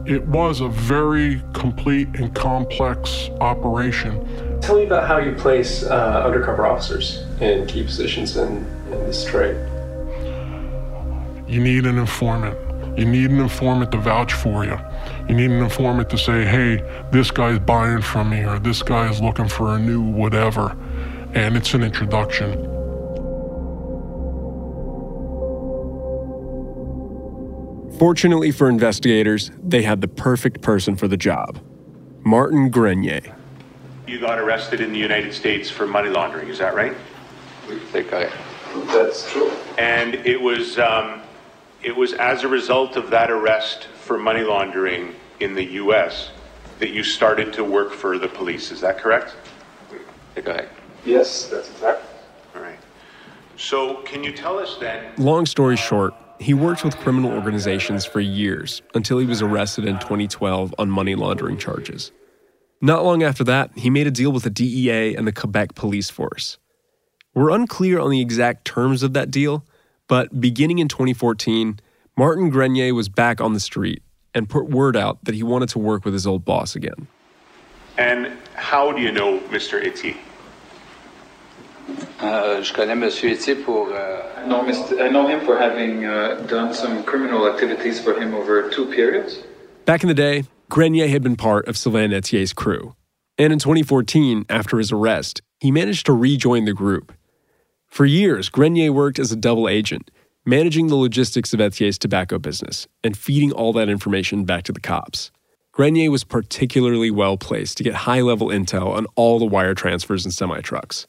It 0.06 0.28
was 0.28 0.62
a 0.62 0.68
very 0.68 1.42
complete 1.54 2.08
and 2.20 2.36
complex 2.36 3.32
operation. 3.42 4.60
Tell 4.62 4.76
me 4.76 4.84
about 4.84 5.08
how 5.08 5.18
you 5.18 5.32
place 5.32 5.82
uh, 5.82 6.22
undercover 6.24 6.68
officers 6.68 7.26
in 7.42 7.66
key 7.66 7.82
positions 7.82 8.38
in, 8.38 8.58
in 8.92 9.08
this 9.08 9.26
trade. 9.26 9.58
You 11.48 11.62
need 11.62 11.88
an 11.88 11.98
informant. 11.98 12.56
You 12.96 13.06
need 13.06 13.32
an 13.32 13.40
informant 13.40 13.92
to 13.94 13.98
vouch 13.98 14.34
for 14.34 14.66
you. 14.66 14.80
You 15.28 15.36
need 15.36 15.52
an 15.52 15.62
informant 15.64 16.10
to 16.10 16.18
say, 16.18 16.46
hey, 16.46 16.78
this 17.12 17.32
guy's 17.32 17.60
buying 17.60 18.02
from 18.02 18.30
me, 18.30 18.44
or 18.44 18.60
this 18.60 18.82
guy 18.82 19.10
is 19.10 19.22
looking 19.22 19.48
for 19.48 19.76
a 19.76 19.80
new 19.80 20.02
whatever. 20.02 20.78
And 21.34 21.56
it's 21.56 21.74
an 21.74 21.84
introduction. 21.84 22.66
Fortunately 28.00 28.52
for 28.52 28.70
investigators, 28.70 29.52
they 29.62 29.82
had 29.82 30.00
the 30.00 30.08
perfect 30.08 30.62
person 30.62 30.96
for 30.96 31.08
the 31.08 31.18
job 31.18 31.60
Martin 32.24 32.70
Grenier. 32.70 33.36
You 34.08 34.20
got 34.20 34.40
arrested 34.40 34.82
in 34.82 34.94
the 34.94 35.00
United 35.00 35.34
States 35.34 35.70
for 35.70 35.86
money 35.86 36.10
laundering, 36.10 36.48
is 36.48 36.60
that 36.60 36.74
right? 36.76 36.96
That's 38.88 39.30
true. 39.32 39.52
And 39.78 40.16
it 40.16 40.42
was, 40.42 40.80
um, 40.80 41.22
it 41.84 41.96
was 41.96 42.14
as 42.14 42.44
a 42.44 42.48
result 42.48 42.96
of 42.96 43.10
that 43.10 43.30
arrest 43.30 43.88
for 44.10 44.18
money 44.18 44.42
laundering 44.42 45.14
in 45.40 45.54
the 45.54 45.64
U.S. 45.84 46.32
that 46.80 46.90
you 46.90 47.04
started 47.04 47.54
to 47.54 47.64
work 47.64 47.92
for 47.94 48.18
the 48.18 48.28
police, 48.28 48.72
is 48.72 48.82
that 48.82 48.98
correct? 48.98 49.36
Correct. 50.34 50.74
Yes, 51.06 51.46
that's 51.46 51.70
exactly. 51.70 52.10
All 52.56 52.64
right. 52.64 52.80
So, 53.56 53.98
can 53.98 54.24
you 54.24 54.32
tell 54.32 54.58
us 54.58 54.78
then? 54.80 55.14
Long 55.20 55.46
story 55.46 55.78
short, 55.78 56.16
he 56.40 56.56
worked 56.56 56.84
with 56.84 56.98
criminal 56.98 57.32
organizations 57.32 58.04
for 58.04 58.20
years 58.20 58.82
until 58.96 59.20
he 59.20 59.28
was 59.28 59.44
arrested 59.44 59.86
in 59.86 60.00
2012 60.00 60.74
on 60.80 60.90
money 60.90 61.14
laundering 61.14 61.60
charges. 61.60 62.12
Not 62.82 63.04
long 63.04 63.22
after 63.22 63.44
that, 63.44 63.70
he 63.78 63.92
made 63.92 64.08
a 64.08 64.12
deal 64.12 64.32
with 64.32 64.42
the 64.42 64.50
DEA 64.50 65.14
and 65.14 65.28
the 65.28 65.32
Quebec 65.32 65.76
police 65.76 66.10
force. 66.10 66.58
We're 67.36 67.52
unclear 67.52 68.00
on 68.00 68.10
the 68.10 68.22
exact 68.22 68.66
terms 68.66 69.04
of 69.04 69.14
that 69.14 69.30
deal, 69.30 69.64
but 70.08 70.42
beginning 70.42 70.80
in 70.80 70.88
2014, 70.88 71.80
Martin 72.20 72.50
Grenier 72.50 72.94
was 72.94 73.08
back 73.08 73.40
on 73.40 73.54
the 73.54 73.62
street 73.62 74.04
and 74.34 74.50
put 74.50 74.70
word 74.70 74.98
out 74.98 75.24
that 75.24 75.36
he 75.36 75.42
wanted 75.42 75.70
to 75.70 75.80
work 75.80 76.04
with 76.04 76.14
his 76.14 76.28
old 76.28 76.44
boss 76.44 76.76
again. 76.76 77.08
And 77.98 78.34
how 78.56 78.92
do 78.92 79.02
you 79.02 79.10
know 79.10 79.40
Mr. 79.48 79.82
Etier? 79.82 80.18
Euh, 82.20 82.62
je 82.62 82.74
connais 82.74 82.98
Monsieur 82.98 83.30
Etier 83.30 83.56
pour. 83.64 83.94
euh, 83.94 84.22
I 84.36 84.46
know, 84.46 84.62
Mr. 84.66 85.02
I 85.02 85.08
know 85.08 85.30
him 85.30 85.40
for 85.46 85.58
having 85.58 86.04
uh, 86.04 86.46
done 86.46 86.74
some 86.74 87.06
criminal 87.06 87.48
activities 87.48 88.02
for 88.02 88.20
him 88.20 88.36
over 88.36 88.70
two 88.70 88.88
periods. 88.88 89.42
Back 89.86 90.04
in 90.04 90.10
the 90.10 90.14
day, 90.14 90.44
Grenier 90.68 91.08
had 91.08 91.24
been 91.24 91.38
part 91.38 91.70
of 91.70 91.78
Sylvain 91.78 92.12
Etier's 92.12 92.52
crew. 92.52 92.96
And 93.38 93.54
in 93.54 93.60
2014, 93.60 94.46
after 94.50 94.78
his 94.78 94.92
arrest, 94.92 95.42
he 95.62 95.72
managed 95.72 96.06
to 96.08 96.12
rejoin 96.12 96.66
the 96.66 96.74
group. 96.74 97.14
For 97.88 98.06
years, 98.06 98.50
Grenier 98.50 98.92
worked 98.92 99.20
as 99.20 99.32
a 99.32 99.38
double 99.38 99.70
agent, 99.70 100.12
managing 100.46 100.88
the 100.88 100.96
logistics 100.96 101.54
of 101.54 101.60
Etier's 101.62 101.98
tobacco 101.98 102.40
business 102.40 102.88
and 103.04 103.18
feeding 103.18 103.52
all 103.52 103.74
that 103.74 103.90
information 103.90 104.46
back 104.46 104.64
to 104.64 104.72
the 104.72 104.80
cops. 104.80 105.32
Grenier 105.72 106.12
was 106.12 106.24
particularly 106.24 107.12
well 107.12 107.38
placed 107.38 107.78
to 107.78 107.84
get 107.84 107.94
high 107.94 108.22
level 108.22 108.48
intel 108.48 108.88
on 108.88 109.06
all 109.16 109.40
the 109.40 109.46
wire 109.46 109.74
transfers 109.74 110.26
and 110.26 110.34
semi 110.34 110.60
trucks. 110.62 111.08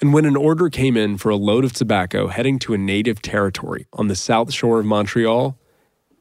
And 0.00 0.12
when 0.12 0.26
an 0.26 0.36
order 0.36 0.68
came 0.68 0.96
in 0.96 1.16
for 1.16 1.30
a 1.30 1.36
load 1.36 1.64
of 1.64 1.72
tobacco 1.72 2.26
heading 2.26 2.58
to 2.60 2.74
a 2.74 2.78
native 2.78 3.22
territory 3.22 3.86
on 3.94 4.08
the 4.08 4.14
south 4.14 4.52
shore 4.52 4.78
of 4.78 4.86
Montreal, 4.86 5.58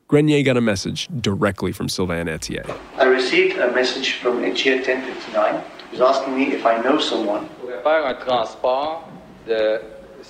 Grenier 0.08 0.44
got 0.44 0.56
a 0.56 0.62
message 0.62 1.10
directly 1.20 1.72
from 1.72 1.90
Sylvain 1.90 2.28
Etier. 2.28 2.66
I 2.98 3.06
received 3.06 3.58
a 3.58 3.72
message 3.74 4.14
from 4.14 4.44
Etier 4.44 4.78
1059. 4.78 5.64
He 5.92 5.98
was 5.98 6.02
asking 6.02 6.38
me 6.38 6.54
if 6.54 6.66
I 6.66 6.82
know 6.82 7.00
someone 7.00 7.50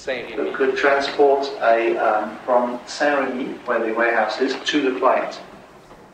pourrait 0.03 0.23
faire 0.23 0.35
un 0.35 0.35
transport 0.35 0.35
de 0.35 0.35
Saint-Rémy. 0.35 0.35
who 0.37 0.51
could 0.53 0.77
transport 0.77 1.49
a 1.61 1.97
um, 1.97 2.37
from 2.45 2.79
Saint-Remy, 2.85 3.45
where 3.65 3.79
the 3.79 3.93
warehouse 3.93 4.41
is, 4.41 4.55
to 4.65 4.81
the 4.81 4.99
client. 4.99 5.39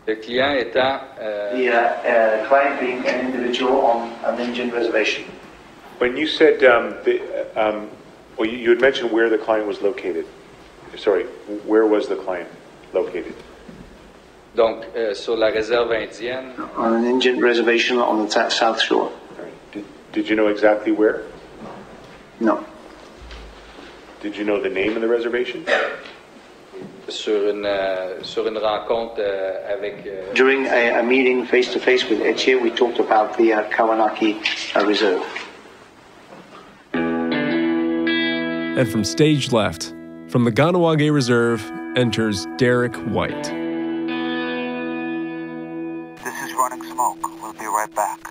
Le 0.07 0.15
client 0.15 0.55
étant 0.55 0.99
euh, 1.19 1.55
The 1.55 1.69
uh, 1.69 2.07
uh, 2.07 2.47
client 2.47 2.79
being 2.79 3.05
an 3.07 3.27
individual 3.27 3.81
on 3.85 4.11
an 4.25 4.39
Indian 4.39 4.71
reservation. 4.71 5.23
When 5.99 6.17
you 6.17 6.27
said, 6.27 6.63
um, 6.63 6.95
the, 7.03 7.21
uh, 7.55 7.69
um, 7.69 7.89
well, 8.37 8.49
you, 8.49 8.57
you 8.57 8.69
had 8.71 8.81
mentioned 8.81 9.11
where 9.11 9.29
the 9.29 9.37
client 9.37 9.67
was 9.67 9.81
located. 9.81 10.25
Sorry, 10.97 11.25
where 11.65 11.85
was 11.85 12.07
the 12.07 12.15
client 12.15 12.49
located? 12.93 13.35
donc 14.55 14.83
euh, 14.95 15.13
sur 15.13 15.37
la 15.37 15.47
réserve 15.47 15.91
indienne. 15.93 16.51
On 16.77 16.93
an 16.93 17.05
Indian 17.05 17.39
reservation 17.39 17.99
on 17.99 18.25
the 18.25 18.49
South 18.49 18.81
Shore. 18.81 19.11
Did, 19.71 19.85
did 20.11 20.27
you 20.29 20.35
know 20.35 20.47
exactly 20.47 20.91
where? 20.91 21.23
No. 22.39 22.59
Did 24.21 24.35
you 24.37 24.43
know 24.43 24.61
the 24.61 24.69
name 24.69 24.95
of 24.95 25.01
the 25.01 25.07
reservation? 25.07 25.65
Sur 27.09 27.49
une, 27.49 27.65
euh, 27.65 28.21
sur 28.23 28.47
une 28.47 28.57
rencontre 28.57 29.15
euh, 29.19 29.73
avec. 29.73 30.05
euh, 30.05 30.31
During 30.33 30.67
a, 30.67 30.99
a 30.99 31.03
meeting 31.03 31.45
face 31.45 31.71
to 31.73 31.79
face 31.79 32.07
with 32.07 32.21
Etier, 32.21 32.61
we 32.61 32.69
talked 32.71 32.99
about 32.99 33.35
the 33.37 33.51
uh, 33.53 33.63
Kahnawake 33.69 34.37
uh, 34.75 34.85
Reserve. 34.85 35.23
And 36.93 38.87
from 38.89 39.03
stage 39.03 39.51
left, 39.51 39.93
from 40.29 40.43
the 40.45 40.51
Kahnawake 40.51 41.11
Reserve, 41.11 41.61
enters 41.97 42.45
Derek 42.57 42.95
White. 43.07 43.43
This 46.23 46.35
is 46.43 46.53
Running 46.53 46.83
Smoke. 46.93 47.17
We'll 47.41 47.53
be 47.53 47.65
right 47.65 47.93
back. 47.93 48.30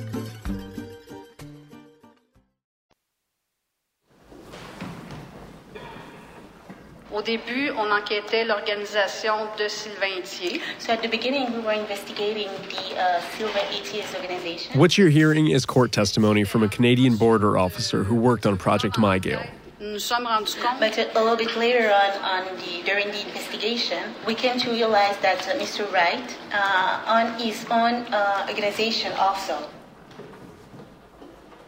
Au 7.21 7.23
début, 7.23 7.69
on 7.77 7.91
enquêtait 7.91 8.45
l'organisation 8.45 9.45
de 9.55 9.67
Sylvain 9.67 10.23
Etier. 10.23 10.59
So 10.79 10.91
at 10.91 11.03
the 11.03 11.07
beginning, 11.07 11.53
we 11.53 11.59
were 11.59 11.73
investigating 11.73 12.47
the 12.67 12.99
uh, 12.99 13.21
Sylvain 13.37 13.67
Etier's 13.71 14.11
organization. 14.15 14.79
What 14.79 14.97
you're 14.97 15.09
hearing 15.09 15.47
is 15.47 15.67
court 15.67 15.91
testimony 15.91 16.43
from 16.45 16.63
a 16.63 16.67
Canadian 16.67 17.17
border 17.17 17.59
officer 17.59 18.03
who 18.03 18.15
worked 18.15 18.47
on 18.47 18.57
Project 18.57 18.95
MyGale. 18.95 19.47
Nous 19.79 19.91
nous 19.91 19.99
sommes 19.99 20.25
rendus 20.25 20.55
compte 20.55 20.79
But 20.79 20.97
a 20.97 21.21
little 21.21 21.37
bit 21.37 21.55
later 21.55 21.93
on, 21.93 22.11
on 22.23 22.57
the, 22.57 22.81
during 22.87 23.05
the 23.11 23.21
investigation, 23.27 24.15
we 24.25 24.33
came 24.33 24.57
to 24.57 24.71
realize 24.71 25.15
that 25.21 25.47
uh, 25.47 25.59
Mr. 25.59 25.91
Wright, 25.93 26.37
uh, 26.51 27.03
on 27.05 27.39
his 27.39 27.67
own 27.69 28.11
uh, 28.11 28.47
organization 28.49 29.11
also. 29.19 29.69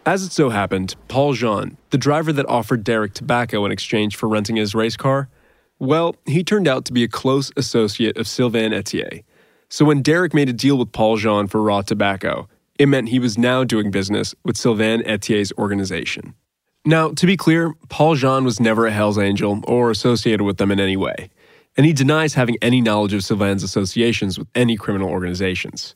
As 0.04 0.24
it 0.24 0.32
so 0.32 0.50
happened, 0.50 0.96
Paul 1.08 1.34
Jean, 1.34 1.78
the 1.92 2.00
driver 2.00 2.34
that 2.34 2.50
offered 2.50 2.84
Derek 2.84 3.14
tobacco 3.14 3.66
in 3.66 3.72
exchange 3.72 4.16
for 4.16 4.28
renting 4.28 4.56
his 4.56 4.74
race 4.74 4.98
car, 4.98 5.30
well, 5.84 6.16
he 6.26 6.44
turned 6.44 6.68
out 6.68 6.86
to 6.86 6.94
be 6.94 7.04
a 7.04 7.08
close 7.08 7.52
associate 7.58 8.18
of 8.18 8.28
Sylvain 8.28 8.72
Etier. 8.72 9.24
So 9.70 9.86
when 9.86 10.02
Derek 10.02 10.34
made 10.34 10.50
a 10.50 10.54
deal 10.54 10.78
with 10.78 10.92
Paul 10.92 11.18
Jean 11.18 11.48
for 11.48 11.62
raw 11.62 11.82
tobacco, 11.82 12.48
it 12.80 12.88
meant 12.88 13.10
he 13.10 13.20
was 13.20 13.38
now 13.38 13.64
doing 13.64 13.92
business 13.92 14.34
with 14.44 14.58
Sylvain 14.58 15.02
Etier's 15.04 15.52
organization. 15.58 16.34
Now, 16.86 17.12
to 17.12 17.26
be 17.26 17.38
clear, 17.38 17.74
Paul 17.90 18.16
Jean 18.16 18.44
was 18.44 18.60
never 18.60 18.88
a 18.88 18.92
Hells 18.92 19.18
Angel 19.18 19.62
or 19.68 19.92
associated 19.92 20.44
with 20.44 20.58
them 20.58 20.72
in 20.72 20.80
any 20.80 20.98
way, 20.98 21.30
and 21.76 21.86
he 21.86 21.94
denies 21.94 22.34
having 22.34 22.58
any 22.62 22.82
knowledge 22.82 23.14
of 23.14 23.24
Sylvain's 23.24 23.64
associations 23.64 24.40
with 24.40 24.48
any 24.56 24.76
criminal 24.78 25.10
organizations. 25.10 25.96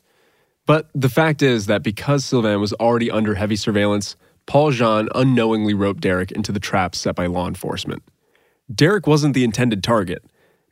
But 0.66 0.90
the 0.94 1.08
fact 1.08 1.40
is 1.40 1.66
that 1.66 1.82
because 1.82 2.24
Sylvain 2.24 2.60
was 2.60 2.74
already 2.74 3.10
under 3.10 3.34
heavy 3.34 3.56
surveillance, 3.56 4.16
Paul 4.46 4.70
Jean 4.70 5.08
unknowingly 5.14 5.74
roped 5.74 6.00
Derek 6.00 6.30
into 6.32 6.52
the 6.52 6.60
trap 6.60 6.94
set 6.94 7.14
by 7.14 7.26
law 7.26 7.48
enforcement. 7.48 8.02
Derek 8.72 9.06
wasn't 9.06 9.34
the 9.34 9.44
intended 9.44 9.82
target, 9.82 10.24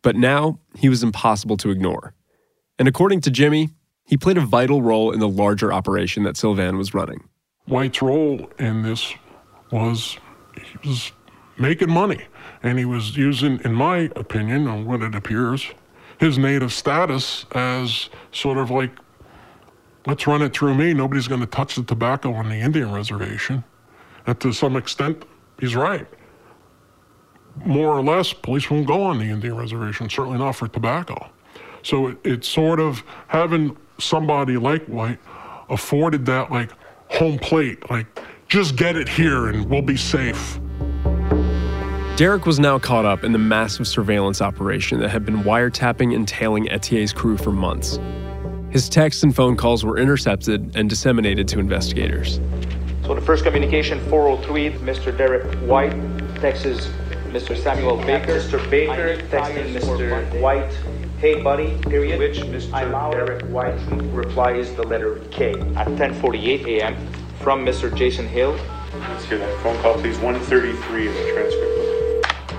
but 0.02 0.16
now 0.16 0.60
he 0.76 0.88
was 0.88 1.02
impossible 1.02 1.56
to 1.58 1.70
ignore. 1.70 2.14
And 2.78 2.88
according 2.88 3.22
to 3.22 3.30
Jimmy, 3.30 3.70
he 4.04 4.16
played 4.16 4.38
a 4.38 4.42
vital 4.42 4.82
role 4.82 5.10
in 5.10 5.20
the 5.20 5.28
larger 5.28 5.72
operation 5.72 6.22
that 6.24 6.36
Sylvain 6.36 6.76
was 6.76 6.94
running. 6.94 7.28
White's 7.66 8.00
role 8.00 8.50
in 8.58 8.82
this 8.82 9.14
was 9.72 10.18
he 10.54 10.88
was 10.88 11.12
making 11.58 11.90
money, 11.90 12.26
and 12.62 12.78
he 12.78 12.84
was 12.84 13.16
using, 13.16 13.60
in 13.64 13.72
my 13.72 14.10
opinion, 14.14 14.68
on 14.68 14.84
what 14.84 15.02
it 15.02 15.14
appears, 15.14 15.66
his 16.18 16.38
native 16.38 16.72
status 16.72 17.46
as 17.52 18.08
sort 18.30 18.58
of 18.58 18.70
like, 18.70 18.92
let's 20.06 20.26
run 20.26 20.42
it 20.42 20.54
through 20.54 20.74
me. 20.74 20.94
Nobody's 20.94 21.28
going 21.28 21.40
to 21.40 21.46
touch 21.46 21.74
the 21.76 21.82
tobacco 21.82 22.32
on 22.32 22.48
the 22.48 22.56
Indian 22.56 22.92
reservation. 22.92 23.64
And 24.26 24.38
to 24.40 24.52
some 24.52 24.76
extent, 24.76 25.24
he's 25.58 25.74
right. 25.74 26.06
More 27.64 27.88
or 27.88 28.02
less, 28.02 28.32
police 28.32 28.70
won't 28.70 28.86
go 28.86 29.02
on 29.02 29.18
the 29.18 29.24
Indian 29.24 29.56
reservation, 29.56 30.08
certainly 30.08 30.38
not 30.38 30.52
for 30.52 30.68
tobacco. 30.68 31.30
So 31.82 32.08
it, 32.08 32.18
it's 32.24 32.48
sort 32.48 32.80
of 32.80 33.02
having 33.28 33.76
somebody 33.98 34.56
like 34.56 34.84
White 34.86 35.18
afforded 35.68 36.26
that 36.26 36.50
like 36.50 36.70
home 37.08 37.38
plate, 37.38 37.88
like 37.90 38.06
just 38.48 38.76
get 38.76 38.96
it 38.96 39.08
here 39.08 39.48
and 39.48 39.68
we'll 39.68 39.82
be 39.82 39.96
safe. 39.96 40.60
Derek 42.16 42.46
was 42.46 42.58
now 42.58 42.78
caught 42.78 43.04
up 43.04 43.24
in 43.24 43.32
the 43.32 43.38
massive 43.38 43.86
surveillance 43.86 44.40
operation 44.40 45.00
that 45.00 45.10
had 45.10 45.24
been 45.26 45.42
wiretapping 45.42 46.14
and 46.14 46.26
tailing 46.26 46.66
Etier's 46.66 47.12
crew 47.12 47.36
for 47.36 47.52
months. 47.52 47.98
His 48.70 48.88
texts 48.88 49.22
and 49.22 49.34
phone 49.34 49.56
calls 49.56 49.84
were 49.84 49.98
intercepted 49.98 50.74
and 50.74 50.88
disseminated 50.88 51.46
to 51.48 51.58
investigators. 51.58 52.40
So 53.04 53.14
the 53.14 53.20
first 53.20 53.44
communication, 53.44 54.00
403, 54.08 54.70
Mr. 54.84 55.16
Derek 55.16 55.44
White 55.68 55.92
texts 56.36 56.88
Mr. 57.32 57.56
Samuel 57.56 57.96
Baker. 57.96 58.38
Mr. 58.40 58.70
Baker 58.70 59.16
texting 59.28 59.74
Mr. 59.74 60.40
White, 60.40 60.72
hey 61.18 61.42
buddy, 61.42 61.76
period. 61.82 62.18
Which 62.18 62.38
Mr. 62.38 63.12
Derek 63.12 63.42
White 63.46 63.78
replies 64.12 64.74
the 64.74 64.82
letter 64.82 65.20
K 65.30 65.52
at 65.76 65.88
10:48 65.88 66.66
a.m. 66.66 66.96
from 67.40 67.64
Mr. 67.64 67.94
Jason 67.94 68.26
Hill. 68.26 68.58
Let's 69.08 69.24
hear 69.24 69.38
that 69.38 69.62
phone 69.62 69.80
call, 69.82 69.94
please. 69.94 70.18
133 70.18 71.08
in 71.08 71.14
the 71.14 71.32
transcript. 71.32 71.76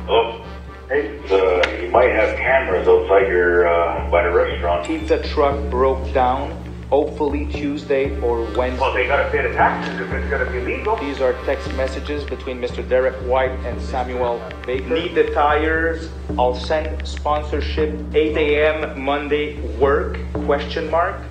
Oh, 0.10 0.46
hey, 0.88 1.20
uh, 1.30 1.82
you 1.82 1.90
might 1.90 2.12
have 2.12 2.38
cameras 2.38 2.88
outside 2.88 3.28
your, 3.28 3.68
uh, 3.68 4.10
by 4.10 4.24
the 4.24 4.32
restaurant. 4.32 4.90
If 4.90 5.08
the 5.08 5.22
truck 5.30 5.60
broke 5.70 6.14
down, 6.14 6.52
hopefully 6.90 7.46
Tuesday 7.52 8.20
or 8.22 8.42
Wednesday. 8.56 8.80
Well, 8.80 8.94
they 8.94 9.08
gotta 9.08 9.30
pay 9.30 9.42
the 9.42 9.54
taxes 9.54 10.00
if 10.00 10.12
it's 10.12 10.30
gonna 10.30 10.50
be 10.50 10.62
legal. 10.62 10.96
These 10.96 11.22
are 11.22 11.34
text 11.46 11.72
messages 11.74 12.24
between 12.24 12.62
Mr. 12.62 12.88
Derek 12.88 13.16
White 13.28 13.52
and 13.66 13.82
Samuel 13.82 14.42
Baker. 14.66 14.94
Need 14.94 15.16
the 15.16 15.32
tires. 15.32 16.10
I'll 16.38 16.56
send 16.56 17.06
sponsorship. 17.08 18.00
8 18.14 18.38
a.m. 18.38 19.02
Monday. 19.02 19.60
Work? 19.78 20.18
Question 20.34 20.90
mark. 20.90 21.22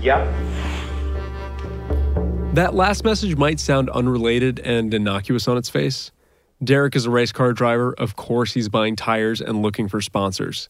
Yep. 0.00 0.26
That 2.54 2.74
last 2.74 3.04
message 3.04 3.36
might 3.36 3.58
sound 3.58 3.90
unrelated 3.90 4.60
and 4.60 4.92
innocuous 4.92 5.48
on 5.48 5.56
its 5.56 5.68
face. 5.68 6.12
Derek 6.62 6.94
is 6.94 7.06
a 7.06 7.10
race 7.10 7.32
car 7.32 7.52
driver. 7.52 7.94
Of 7.98 8.16
course, 8.16 8.54
he's 8.54 8.68
buying 8.68 8.96
tires 8.96 9.40
and 9.40 9.60
looking 9.60 9.88
for 9.88 10.00
sponsors. 10.00 10.68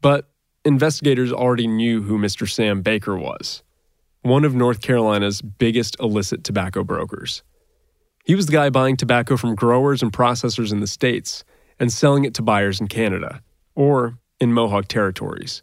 But 0.00 0.28
investigators 0.64 1.32
already 1.32 1.66
knew 1.66 2.02
who 2.02 2.18
Mr. 2.18 2.48
Sam 2.48 2.82
Baker 2.82 3.16
was 3.16 3.62
one 4.26 4.44
of 4.44 4.54
North 4.54 4.82
Carolina's 4.82 5.40
biggest 5.40 5.96
illicit 6.00 6.42
tobacco 6.42 6.82
brokers. 6.82 7.42
He 8.24 8.34
was 8.34 8.46
the 8.46 8.52
guy 8.52 8.70
buying 8.70 8.96
tobacco 8.96 9.36
from 9.36 9.54
growers 9.54 10.02
and 10.02 10.12
processors 10.12 10.72
in 10.72 10.80
the 10.80 10.88
States 10.88 11.44
and 11.78 11.92
selling 11.92 12.24
it 12.24 12.34
to 12.34 12.42
buyers 12.42 12.80
in 12.80 12.88
Canada, 12.88 13.40
or 13.76 14.18
in 14.40 14.52
Mohawk 14.52 14.88
territories. 14.88 15.62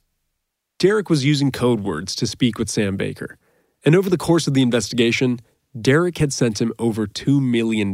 Derek 0.79 1.09
was 1.09 1.25
using 1.25 1.51
code 1.51 1.81
words 1.81 2.15
to 2.15 2.25
speak 2.25 2.57
with 2.57 2.69
Sam 2.69 2.95
Baker, 2.95 3.37
and 3.83 3.95
over 3.95 4.09
the 4.09 4.17
course 4.17 4.47
of 4.47 4.53
the 4.53 4.61
investigation, 4.61 5.41
Derek 5.79 6.19
had 6.19 6.31
sent 6.31 6.61
him 6.61 6.71
over 6.79 7.05
$2 7.05 7.41
million 7.41 7.93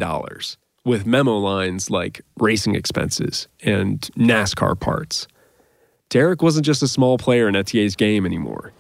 with 0.86 1.06
memo 1.06 1.38
lines 1.38 1.90
like 1.90 2.22
racing 2.38 2.76
expenses 2.76 3.48
and 3.64 4.02
NASCAR 4.16 4.80
parts. 4.80 5.28
Derek 6.10 6.42
wasn't 6.42 6.66
just 6.66 6.84
a 6.84 6.88
small 6.88 7.18
player 7.18 7.48
in 7.48 7.56
Etier's 7.56 7.96
game 7.96 8.26
anymore. 8.26 8.72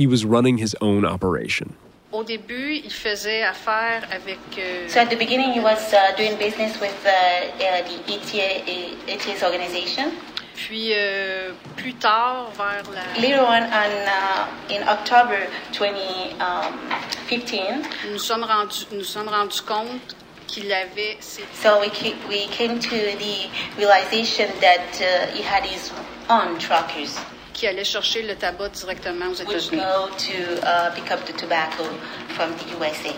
He 0.00 0.06
was 0.06 0.24
running 0.24 0.56
his 0.58 0.74
own 0.80 1.04
operation. 1.04 1.74
Au 2.10 2.24
début, 2.24 2.72
il 2.82 2.90
faisait 2.90 3.42
affaire 3.44 4.08
avec. 4.10 4.38
euh, 4.58 4.88
So 4.88 4.98
at 5.00 5.10
the 5.10 5.16
beginning, 5.16 5.52
he 5.52 5.60
was 5.60 5.92
uh, 5.92 6.12
doing 6.16 6.36
business 6.38 6.80
with 6.80 6.96
uh, 7.04 7.10
uh, 7.10 7.82
the 7.84 8.00
Etier, 8.10 8.62
Etier's 9.06 9.42
organization. 9.42 10.10
Puis 10.56 10.92
euh, 10.94 11.52
plus 11.76 11.92
tard, 11.94 12.50
vers 12.56 12.82
la. 12.94 13.02
Later 13.20 13.42
on, 13.42 13.62
on 13.62 14.08
uh, 14.08 14.46
in 14.74 14.82
October 14.88 15.46
2015, 15.72 17.82
Nous 18.10 18.18
sommes 18.18 18.44
rendus, 18.44 18.86
nous 18.92 19.04
sommes 19.04 19.28
rendus 19.28 19.60
compte 19.60 20.16
qu'il 20.46 20.72
avait. 20.72 21.16
ses- 21.20 21.44
so 21.54 21.78
we, 21.80 21.90
ca- 21.90 22.16
we 22.28 22.46
came 22.48 22.78
to 22.80 22.90
the 22.90 23.48
realization 23.78 24.48
that 24.60 25.00
uh, 25.00 25.26
he 25.34 25.42
had 25.42 25.64
his 25.64 25.90
own 26.28 26.58
truckers, 26.58 27.18
qui 27.60 27.66
allait 27.66 27.84
chercher 27.84 28.22
le 28.22 28.34
tabac 28.34 28.70
directement 28.70 29.28
aux 29.28 29.34
États-Unis. 29.34 29.82
to 30.16 30.66
uh, 30.66 30.90
pick 30.94 31.10
up 31.10 31.26
the 31.26 31.32
tobacco 31.34 31.84
from 32.28 32.56
the 32.56 32.64
USA. 32.78 33.14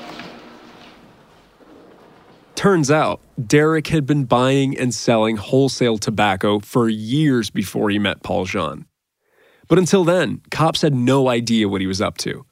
Turns 2.57 2.90
out, 2.90 3.20
Derek 3.38 3.87
had 3.87 4.05
been 4.05 4.24
buying 4.24 4.76
and 4.76 4.92
selling 4.92 5.37
wholesale 5.37 5.96
tobacco 5.96 6.59
for 6.59 6.88
years 6.88 7.50
before 7.50 7.88
he 7.90 8.00
met 8.00 8.24
Paul 8.24 8.44
Jean. 8.44 8.87
But 9.68 9.78
until 9.78 10.02
then, 10.02 10.40
cops 10.50 10.83
had 10.83 10.92
no 10.92 11.28
idea 11.28 11.68
what 11.68 11.81
he 11.81 11.87
was 11.87 12.00
up 12.00 12.18
to. 12.18 12.44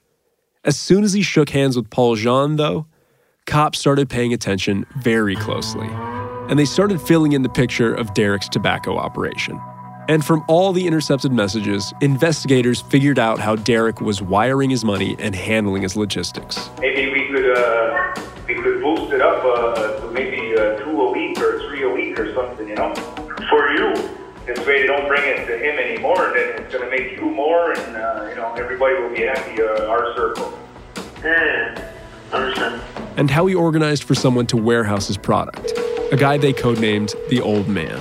As 0.64 0.78
soon 0.78 1.02
as 1.02 1.12
he 1.12 1.22
shook 1.22 1.50
hands 1.50 1.76
with 1.76 1.90
Paul 1.90 2.14
Jean, 2.14 2.54
though, 2.54 2.86
cops 3.46 3.80
started 3.80 4.08
paying 4.08 4.32
attention 4.32 4.86
very 4.98 5.34
closely. 5.34 5.88
And 6.48 6.56
they 6.56 6.66
started 6.66 7.00
filling 7.00 7.32
in 7.32 7.42
the 7.42 7.48
picture 7.48 7.92
of 7.92 8.14
Derek's 8.14 8.48
tobacco 8.48 8.96
operation. 8.96 9.60
And 10.08 10.24
from 10.24 10.44
all 10.48 10.72
the 10.72 10.86
intercepted 10.86 11.32
messages, 11.32 11.92
investigators 12.00 12.80
figured 12.80 13.18
out 13.18 13.38
how 13.38 13.54
Derek 13.56 14.00
was 14.00 14.20
wiring 14.20 14.70
his 14.70 14.84
money 14.84 15.14
and 15.18 15.34
handling 15.34 15.82
his 15.82 15.96
logistics. 15.96 16.68
Maybe 16.80 17.12
we 17.12 17.28
could, 17.28 17.56
uh, 17.56 18.14
we 18.48 18.54
could 18.54 18.80
boost 18.82 19.12
it 19.12 19.20
up, 19.20 19.44
uh, 19.44 20.00
to 20.00 20.10
maybe, 20.10 20.56
uh, 20.56 20.76
two 20.78 21.00
a 21.00 21.12
week 21.12 21.38
or 21.38 21.60
three 21.68 21.82
a 21.84 21.88
week 21.88 22.18
or 22.18 22.34
something, 22.34 22.68
you 22.68 22.74
know? 22.74 22.92
For 23.48 23.72
you. 23.74 23.94
This 24.46 24.58
way 24.66 24.80
they 24.80 24.86
don't 24.88 25.06
bring 25.06 25.22
it 25.22 25.46
to 25.46 25.56
him 25.58 25.78
anymore, 25.78 26.26
and 26.26 26.34
then 26.36 26.62
it's 26.64 26.74
gonna 26.74 26.90
make 26.90 27.12
you 27.16 27.30
more 27.30 27.70
and, 27.72 27.96
uh, 27.96 28.26
you 28.30 28.34
know, 28.34 28.52
everybody 28.58 28.94
will 29.00 29.10
be 29.10 29.22
happy, 29.22 29.62
uh, 29.62 29.86
our 29.86 30.12
circle. 30.16 30.52
Yeah, 31.22 31.84
understand. 32.32 32.80
and 33.16 33.30
how 33.30 33.46
he 33.46 33.54
organized 33.54 34.04
for 34.04 34.14
someone 34.14 34.46
to 34.46 34.56
warehouse 34.56 35.06
his 35.06 35.18
product, 35.18 35.72
a 36.10 36.16
guy 36.16 36.36
they 36.38 36.52
codenamed 36.52 37.14
the 37.28 37.40
Old 37.40 37.68
Man. 37.68 38.00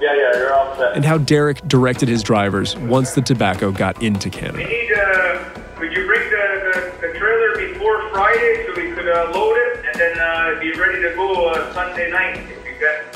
Yeah, 0.00 0.14
yeah, 0.14 0.36
you're 0.36 0.54
all 0.54 0.76
set. 0.76 0.94
and 0.94 1.04
how 1.04 1.18
Derek 1.18 1.60
directed 1.66 2.08
his 2.08 2.22
drivers 2.22 2.76
once 2.76 3.14
the 3.14 3.22
tobacco 3.22 3.72
got 3.72 4.00
into 4.02 4.30
Canada. 4.30 4.58
We 4.58 4.64
need, 4.64 4.92
uh, 4.92 5.44
could 5.76 5.92
you 5.92 6.06
bring 6.06 6.30
the, 6.30 6.92
the, 7.00 7.08
the 7.08 7.18
trailer 7.18 7.56
before 7.56 8.08
Friday 8.10 8.64
so 8.66 8.74
we 8.80 8.92
could 8.94 9.08
uh, 9.08 9.32
load 9.34 9.56
it 9.56 9.84
and 9.86 9.94
then 10.00 10.18
uh, 10.18 10.60
be 10.60 10.72
ready 10.78 11.02
to 11.02 11.12
go 11.16 11.48
uh, 11.48 11.72
Sunday 11.74 12.10
night 12.10 12.38
if 12.38 12.64
you 12.64 12.74
get. 12.78 13.14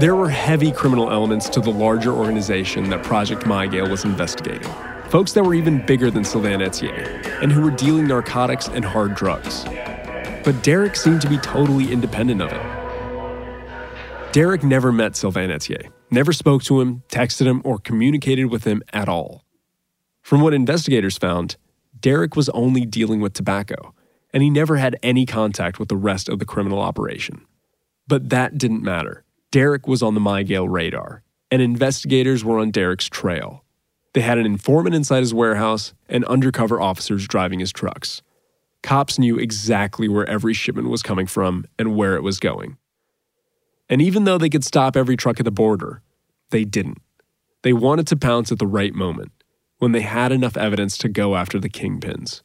There 0.00 0.14
were 0.14 0.28
heavy 0.28 0.70
criminal 0.70 1.10
elements 1.10 1.48
to 1.50 1.60
the 1.60 1.70
larger 1.70 2.12
organization 2.12 2.90
that 2.90 3.02
Project 3.02 3.42
Mygale 3.44 3.90
was 3.90 4.04
investigating. 4.04 4.70
Folks 5.08 5.32
that 5.32 5.42
were 5.42 5.54
even 5.54 5.84
bigger 5.86 6.10
than 6.10 6.22
Sylvain 6.22 6.60
Etier, 6.60 7.42
and 7.42 7.50
who 7.50 7.62
were 7.62 7.70
dealing 7.70 8.06
narcotics 8.06 8.68
and 8.68 8.84
hard 8.84 9.14
drugs. 9.14 9.64
But 10.44 10.62
Derek 10.62 10.96
seemed 10.96 11.22
to 11.22 11.28
be 11.28 11.38
totally 11.38 11.90
independent 11.92 12.42
of 12.42 12.52
it. 12.52 12.60
Derek 14.32 14.62
never 14.62 14.92
met 14.92 15.16
Sylvain 15.16 15.48
Etier, 15.48 15.90
never 16.10 16.34
spoke 16.34 16.62
to 16.64 16.82
him, 16.82 17.02
texted 17.08 17.46
him, 17.46 17.62
or 17.64 17.78
communicated 17.78 18.46
with 18.46 18.64
him 18.64 18.82
at 18.92 19.08
all. 19.08 19.42
From 20.20 20.42
what 20.42 20.52
investigators 20.52 21.16
found, 21.16 21.56
Derek 21.98 22.36
was 22.36 22.50
only 22.50 22.84
dealing 22.84 23.20
with 23.20 23.32
tobacco, 23.32 23.94
and 24.32 24.42
he 24.42 24.50
never 24.50 24.76
had 24.76 24.98
any 25.02 25.24
contact 25.24 25.78
with 25.78 25.88
the 25.88 25.96
rest 25.96 26.28
of 26.28 26.38
the 26.38 26.44
criminal 26.44 26.78
operation. 26.78 27.46
But 28.06 28.28
that 28.28 28.58
didn't 28.58 28.82
matter. 28.82 29.24
Derek 29.50 29.88
was 29.88 30.02
on 30.02 30.12
the 30.12 30.20
Mygale 30.20 30.70
radar, 30.70 31.22
and 31.50 31.62
investigators 31.62 32.44
were 32.44 32.58
on 32.58 32.70
Derek's 32.70 33.08
trail. 33.08 33.64
They 34.12 34.20
had 34.20 34.36
an 34.36 34.44
informant 34.44 34.94
inside 34.94 35.20
his 35.20 35.32
warehouse 35.32 35.94
and 36.06 36.24
undercover 36.26 36.80
officers 36.80 37.26
driving 37.26 37.60
his 37.60 37.72
trucks. 37.72 38.20
Cops 38.82 39.18
knew 39.18 39.38
exactly 39.38 40.06
where 40.06 40.28
every 40.28 40.52
shipment 40.52 40.90
was 40.90 41.02
coming 41.02 41.26
from 41.26 41.64
and 41.78 41.96
where 41.96 42.14
it 42.14 42.22
was 42.22 42.38
going. 42.38 42.76
And 43.88 44.02
even 44.02 44.24
though 44.24 44.38
they 44.38 44.50
could 44.50 44.64
stop 44.64 44.96
every 44.96 45.16
truck 45.16 45.40
at 45.40 45.44
the 45.44 45.50
border, 45.50 46.02
they 46.50 46.64
didn't. 46.64 47.00
They 47.62 47.72
wanted 47.72 48.06
to 48.08 48.16
pounce 48.16 48.52
at 48.52 48.58
the 48.58 48.66
right 48.66 48.94
moment, 48.94 49.32
when 49.78 49.92
they 49.92 50.02
had 50.02 50.32
enough 50.32 50.56
evidence 50.56 50.98
to 50.98 51.08
go 51.08 51.36
after 51.36 51.58
the 51.58 51.68
kingpins. 51.68 52.42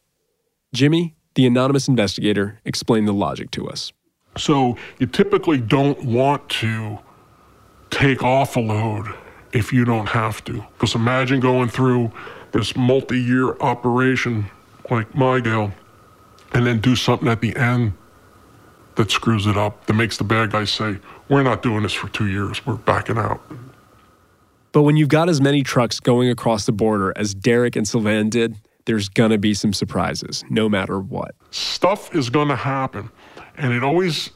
Jimmy, 0.73 1.15
the 1.36 1.45
anonymous 1.45 1.88
investigator, 1.88 2.60
explained 2.65 3.08
the 3.08 3.13
logic 3.13 3.51
to 3.51 3.67
us. 3.67 3.91
So 4.38 4.77
you 4.99 5.08
typically 5.08 5.60
don't 5.60 6.03
want 6.03 6.49
to 6.49 6.99
take 7.91 8.23
off 8.23 8.56
a 8.56 8.60
load 8.60 9.13
if 9.51 9.71
you 9.71 9.86
don't 9.86 10.10
have 10.10 10.43
to. 10.45 10.65
Because 10.73 10.95
imagine 10.95 11.39
going 11.39 11.69
through 11.69 12.12
this 12.51 12.75
multi 12.75 13.19
year 13.19 13.56
operation 13.60 14.45
like 14.89 15.12
Mygale 15.13 15.73
and 16.53 16.65
then 16.65 16.79
do 16.79 16.95
something 16.95 17.27
at 17.27 17.41
the 17.41 17.56
end 17.56 17.93
that 18.95 19.12
screws 19.12 19.47
it 19.47 19.58
up, 19.58 19.86
that 19.86 19.93
makes 19.93 20.17
the 20.17 20.23
bad 20.23 20.51
guys 20.51 20.71
say, 20.71 20.97
We're 21.29 21.43
not 21.43 21.62
doing 21.62 21.84
this 21.84 21.93
for 21.93 22.08
two 22.10 22.27
years, 22.27 22.65
we're 22.65 22.75
backing 22.75 23.17
out. 23.17 23.41
But 24.71 24.84
when 24.84 24.97
you've 24.97 25.10
got 25.10 25.29
as 25.29 25.39
many 25.39 25.62
trucks 25.62 25.99
going 25.99 26.29
across 26.29 26.65
the 26.65 26.71
border 26.71 27.13
as 27.15 27.36
Derek 27.36 27.75
and 27.75 27.88
Sylvain 27.88 28.29
did, 28.29 28.56
there's 28.86 29.08
gonna 29.08 29.38
be 29.38 29.53
some 29.53 29.73
surprises, 29.73 30.43
no 30.49 30.67
matter 30.67 30.99
what. 30.99 31.36
Stuff 31.51 32.13
is 32.15 32.29
going 32.29 32.49
to 32.49 32.56
happen. 32.56 33.10
And 33.56 33.71
it 33.71 33.84
always 33.84 34.32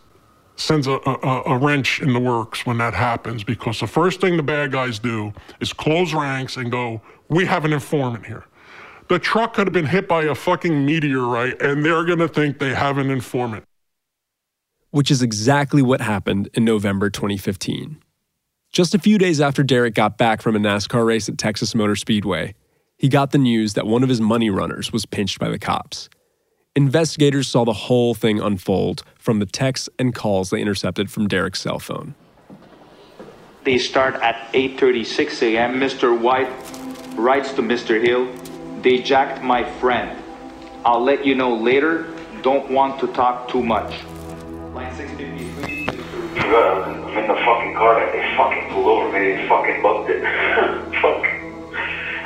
sends 0.57 0.87
a, 0.87 0.99
a, 1.05 1.43
a 1.45 1.57
wrench 1.57 2.01
in 2.01 2.13
the 2.13 2.19
works 2.19 2.65
when 2.65 2.77
that 2.79 2.93
happens 2.93 3.43
because 3.43 3.79
the 3.79 3.87
first 3.87 4.19
thing 4.21 4.37
the 4.37 4.43
bad 4.43 4.71
guys 4.71 4.99
do 4.99 5.33
is 5.59 5.71
close 5.71 6.13
ranks 6.13 6.57
and 6.57 6.71
go, 6.71 7.01
We 7.29 7.45
have 7.45 7.65
an 7.65 7.73
informant 7.73 8.25
here. 8.25 8.45
The 9.07 9.19
truck 9.19 9.53
could 9.53 9.67
have 9.67 9.73
been 9.73 9.85
hit 9.85 10.07
by 10.07 10.23
a 10.23 10.35
fucking 10.35 10.85
meteorite 10.85 11.61
and 11.61 11.85
they're 11.85 12.03
going 12.03 12.19
to 12.19 12.27
think 12.27 12.59
they 12.59 12.73
have 12.73 12.97
an 12.97 13.09
informant. 13.09 13.63
Which 14.97 15.11
is 15.11 15.21
exactly 15.21 15.83
what 15.83 16.01
happened 16.01 16.49
in 16.55 16.65
November 16.65 17.11
2015. 17.11 18.01
Just 18.71 18.95
a 18.95 18.99
few 18.99 19.19
days 19.19 19.39
after 19.39 19.61
Derek 19.61 19.93
got 19.93 20.17
back 20.17 20.41
from 20.41 20.55
a 20.55 20.59
NASCAR 20.59 21.05
race 21.05 21.29
at 21.29 21.37
Texas 21.37 21.75
Motor 21.75 21.95
Speedway, 21.95 22.55
he 22.97 23.07
got 23.07 23.29
the 23.29 23.37
news 23.37 23.75
that 23.75 23.85
one 23.85 24.01
of 24.01 24.09
his 24.09 24.19
money 24.19 24.49
runners 24.49 24.91
was 24.91 25.05
pinched 25.05 25.37
by 25.37 25.49
the 25.49 25.59
cops. 25.59 26.09
Investigators 26.75 27.47
saw 27.47 27.63
the 27.63 27.73
whole 27.73 28.15
thing 28.15 28.41
unfold 28.41 29.03
from 29.19 29.37
the 29.37 29.45
texts 29.45 29.87
and 29.99 30.15
calls 30.15 30.49
they 30.49 30.59
intercepted 30.59 31.11
from 31.11 31.27
Derek's 31.27 31.61
cell 31.61 31.77
phone. 31.77 32.15
They 33.65 33.77
start 33.77 34.15
at 34.15 34.51
8:36 34.51 35.43
a.m. 35.43 35.79
Mr. 35.79 36.19
White 36.19 36.49
writes 37.15 37.53
to 37.53 37.61
Mr. 37.61 38.01
Hill, 38.03 38.27
"They 38.81 38.97
jacked 39.03 39.43
my 39.43 39.63
friend. 39.79 40.17
I'll 40.83 41.03
let 41.03 41.23
you 41.23 41.35
know 41.35 41.53
later. 41.53 42.07
Don't 42.41 42.71
want 42.71 42.99
to 43.01 43.07
talk 43.13 43.47
too 43.47 43.61
much." 43.61 43.93
Line 44.77 44.95
653. 44.95 45.85
Forgot, 46.39 46.87
I'm 46.87 47.17
in 47.17 47.27
the 47.27 47.33
fucking 47.33 47.73
car 47.73 47.95
that 47.99 48.13
they 48.13 48.21
fucking 48.37 48.69
pulled 48.71 48.85
over 48.85 49.11
me. 49.11 49.33
They 49.33 49.47
fucking 49.49 49.81
bumped 49.81 50.11
it. 50.11 50.21
Fuck. 51.01 51.25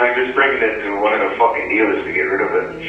I'm 0.02 0.14
just 0.20 0.36
bringing 0.36 0.62
it 0.62 0.84
to 0.84 1.00
one 1.00 1.14
of 1.14 1.32
the 1.32 1.38
fucking 1.38 1.70
dealers 1.70 2.04
to 2.04 2.12
get 2.12 2.24
rid 2.24 2.42
of 2.42 2.52
it. 2.52 2.84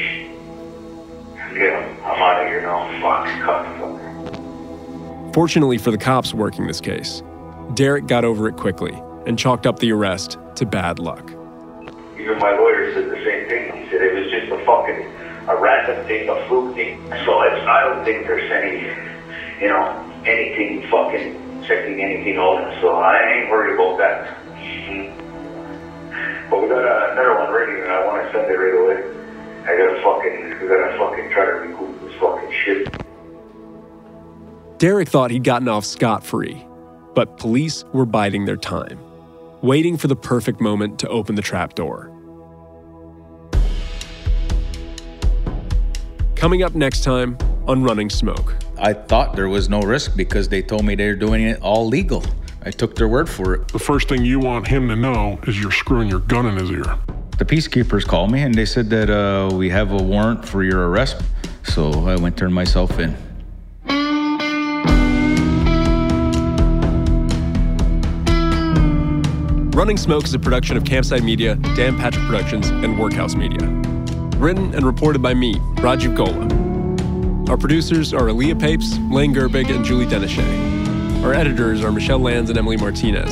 Yeah, 1.55 1.79
I'm 2.05 2.21
out 2.21 2.43
of 2.43 2.49
here 2.49 2.63
now. 2.63 2.91
Fuck. 3.01 3.29
Cocksucker. 3.39 5.33
Fortunately 5.33 5.79
for 5.79 5.93
the 5.93 5.99
cops 5.99 6.35
working 6.35 6.67
this 6.67 6.81
case, 6.81 7.23
Derek 7.75 8.09
got 8.09 8.25
over 8.25 8.49
it 8.49 8.57
quickly 8.57 9.01
and 9.29 9.39
chalked 9.39 9.65
up 9.65 9.79
the 9.79 9.93
arrest 9.93 10.39
to 10.57 10.67
bad 10.67 10.99
luck. 10.99 11.31
Even 12.19 12.37
my 12.41 12.51
lawyer 12.51 12.93
said 12.95 13.09
the 13.09 13.23
same 13.25 13.49
thing. 13.49 13.85
He 13.85 13.91
said 13.91 14.03
it 14.03 14.13
was 14.13 14.29
just 14.29 14.51
a 14.51 14.59
fucking 14.67 15.07
a 15.49 15.57
random 15.57 16.05
thing, 16.07 16.29
a 16.29 16.49
fluke 16.49 16.75
thing. 16.75 16.99
So 17.25 17.43
it's, 17.43 17.63
I 17.67 17.85
don't 17.85 18.05
think 18.05 18.27
there's 18.27 18.51
any, 18.51 19.12
you 19.63 19.69
know, 19.69 19.87
anything 20.27 20.83
fucking 20.91 21.63
checking 21.65 22.03
anything 22.03 22.37
out. 22.37 22.77
So 22.81 22.97
I 22.97 23.33
ain't 23.33 23.49
worried 23.51 23.75
about 23.75 23.99
that. 23.99 24.39
But 26.51 26.63
we 26.65 26.69
got 26.69 26.85
uh, 26.85 27.13
another 27.13 27.35
one 27.39 27.51
ready, 27.51 27.81
and 27.81 27.91
I 27.91 28.05
want 28.05 28.27
to 28.27 28.31
send 28.31 28.51
it 28.51 28.55
right 28.55 28.75
away. 28.75 29.03
I 29.63 29.75
gotta 29.75 29.99
fucking, 30.03 30.61
we 30.61 30.67
gotta 30.69 30.99
fucking 30.99 31.31
try 31.31 31.47
to 31.47 31.53
recoup 31.53 31.99
this 32.03 32.13
fucking 32.21 32.53
shit. 32.63 32.89
Derek 34.79 35.09
thought 35.09 35.31
he'd 35.31 35.45
gotten 35.45 35.69
off 35.69 35.87
scot 35.87 36.27
free, 36.27 36.63
but 37.15 37.39
police 37.39 37.85
were 37.95 38.05
biding 38.05 38.45
their 38.45 38.59
time, 38.59 38.99
waiting 39.63 39.97
for 39.97 40.09
the 40.09 40.17
perfect 40.17 40.61
moment 40.61 40.99
to 40.99 41.09
open 41.09 41.37
the 41.37 41.43
trapdoor. 41.43 42.11
Coming 46.37 46.63
up 46.63 46.75
next 46.75 47.03
time 47.03 47.39
on 47.67 47.83
Running 47.83 48.11
Smoke. 48.11 48.63
I 48.85 48.95
thought 48.95 49.37
there 49.37 49.49
was 49.49 49.69
no 49.69 49.81
risk 49.81 50.17
because 50.17 50.49
they 50.49 50.61
told 50.61 50.85
me 50.85 50.97
they're 50.97 51.15
doing 51.15 51.45
it 51.45 51.63
all 51.63 51.87
legal. 51.87 52.25
I 52.65 52.73
took 52.73 52.97
their 52.97 53.07
word 53.07 53.29
for 53.29 53.55
it. 53.55 53.69
The 53.69 53.79
first 53.79 54.09
thing 54.09 54.25
you 54.25 54.41
want 54.41 54.67
him 54.67 54.89
to 54.89 54.97
know 54.97 55.39
is 55.47 55.61
you're 55.61 55.71
screwing 55.71 56.09
your 56.09 56.19
gun 56.19 56.47
in 56.47 56.57
his 56.57 56.69
ear. 56.69 56.99
The 57.39 57.45
peacekeepers 57.45 58.05
called 58.05 58.33
me 58.33 58.43
and 58.43 58.53
they 58.53 58.65
said 58.65 58.91
that 58.91 59.09
uh, 59.09 59.55
we 59.55 59.69
have 59.71 59.93
a 59.93 60.03
warrant 60.03 60.45
for 60.45 60.65
your 60.65 60.89
arrest. 60.89 61.23
So 61.63 61.93
I 62.09 62.17
went 62.17 62.25
and 62.25 62.37
turned 62.37 62.55
myself 62.55 62.99
in. 62.99 63.17
Running 69.77 69.97
Smoke 69.97 70.25
is 70.25 70.35
a 70.35 70.41
production 70.41 70.77
of 70.77 70.83
Campside 70.83 71.23
Media, 71.23 71.55
Dan 71.77 71.97
Patrick 71.97 72.25
Productions, 72.27 72.71
and 72.71 72.99
Workhouse 72.99 73.37
Media. 73.37 73.65
Written 74.39 74.75
and 74.75 74.85
reported 74.85 75.23
by 75.23 75.35
me, 75.35 75.55
Rajiv 75.77 76.17
Golla. 76.17 76.72
Our 77.53 77.59
producers 77.59 78.15
are 78.15 78.29
Aaliyah 78.29 78.59
Papes, 78.59 78.97
Lane 79.11 79.35
Gerbig, 79.35 79.69
and 79.69 79.85
Julie 79.85 80.07
Denachet. 80.07 81.23
Our 81.23 81.35
editors 81.35 81.85
are 81.85 81.93
Michelle 81.93 82.19
Lands 82.19 82.49
and 82.49 82.59
Emily 82.59 82.79
Martinez. 82.79 83.31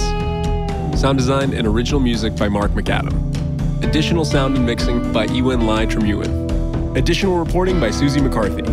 Sound 1.00 1.16
design 1.16 1.54
and 1.54 1.66
original 1.66 2.00
music 2.00 2.36
by 2.36 2.46
Mark 2.46 2.72
McAdam. 2.72 3.82
Additional 3.82 4.26
sound 4.26 4.58
and 4.58 4.66
mixing 4.66 5.10
by 5.10 5.24
Ewan 5.24 5.66
Lai 5.66 5.86
Tremewen. 5.86 6.94
Additional 6.98 7.38
reporting 7.38 7.80
by 7.80 7.90
Susie 7.90 8.20
McCarthy. 8.20 8.70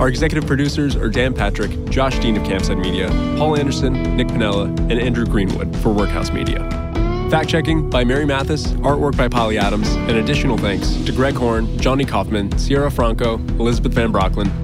Our 0.00 0.08
executive 0.08 0.44
producers 0.44 0.96
are 0.96 1.08
Dan 1.08 1.34
Patrick, 1.34 1.70
Josh 1.88 2.18
Dean 2.18 2.36
of 2.36 2.42
Campside 2.42 2.80
Media, 2.80 3.10
Paul 3.38 3.56
Anderson, 3.56 4.16
Nick 4.16 4.26
Pinella, 4.26 4.64
and 4.64 4.94
Andrew 4.94 5.24
Greenwood 5.24 5.76
for 5.76 5.90
Workhouse 5.90 6.32
Media. 6.32 6.68
Fact 7.30 7.48
checking 7.48 7.88
by 7.88 8.02
Mary 8.02 8.26
Mathis, 8.26 8.66
artwork 8.82 9.16
by 9.16 9.28
Polly 9.28 9.56
Adams, 9.56 9.88
and 9.88 10.18
additional 10.18 10.58
thanks 10.58 10.94
to 11.04 11.12
Greg 11.12 11.34
Horn, 11.34 11.78
Johnny 11.78 12.04
Kaufman, 12.04 12.56
Sierra 12.58 12.90
Franco, 12.90 13.38
Elizabeth 13.60 13.92
Van 13.92 14.12
Brocklin, 14.12 14.63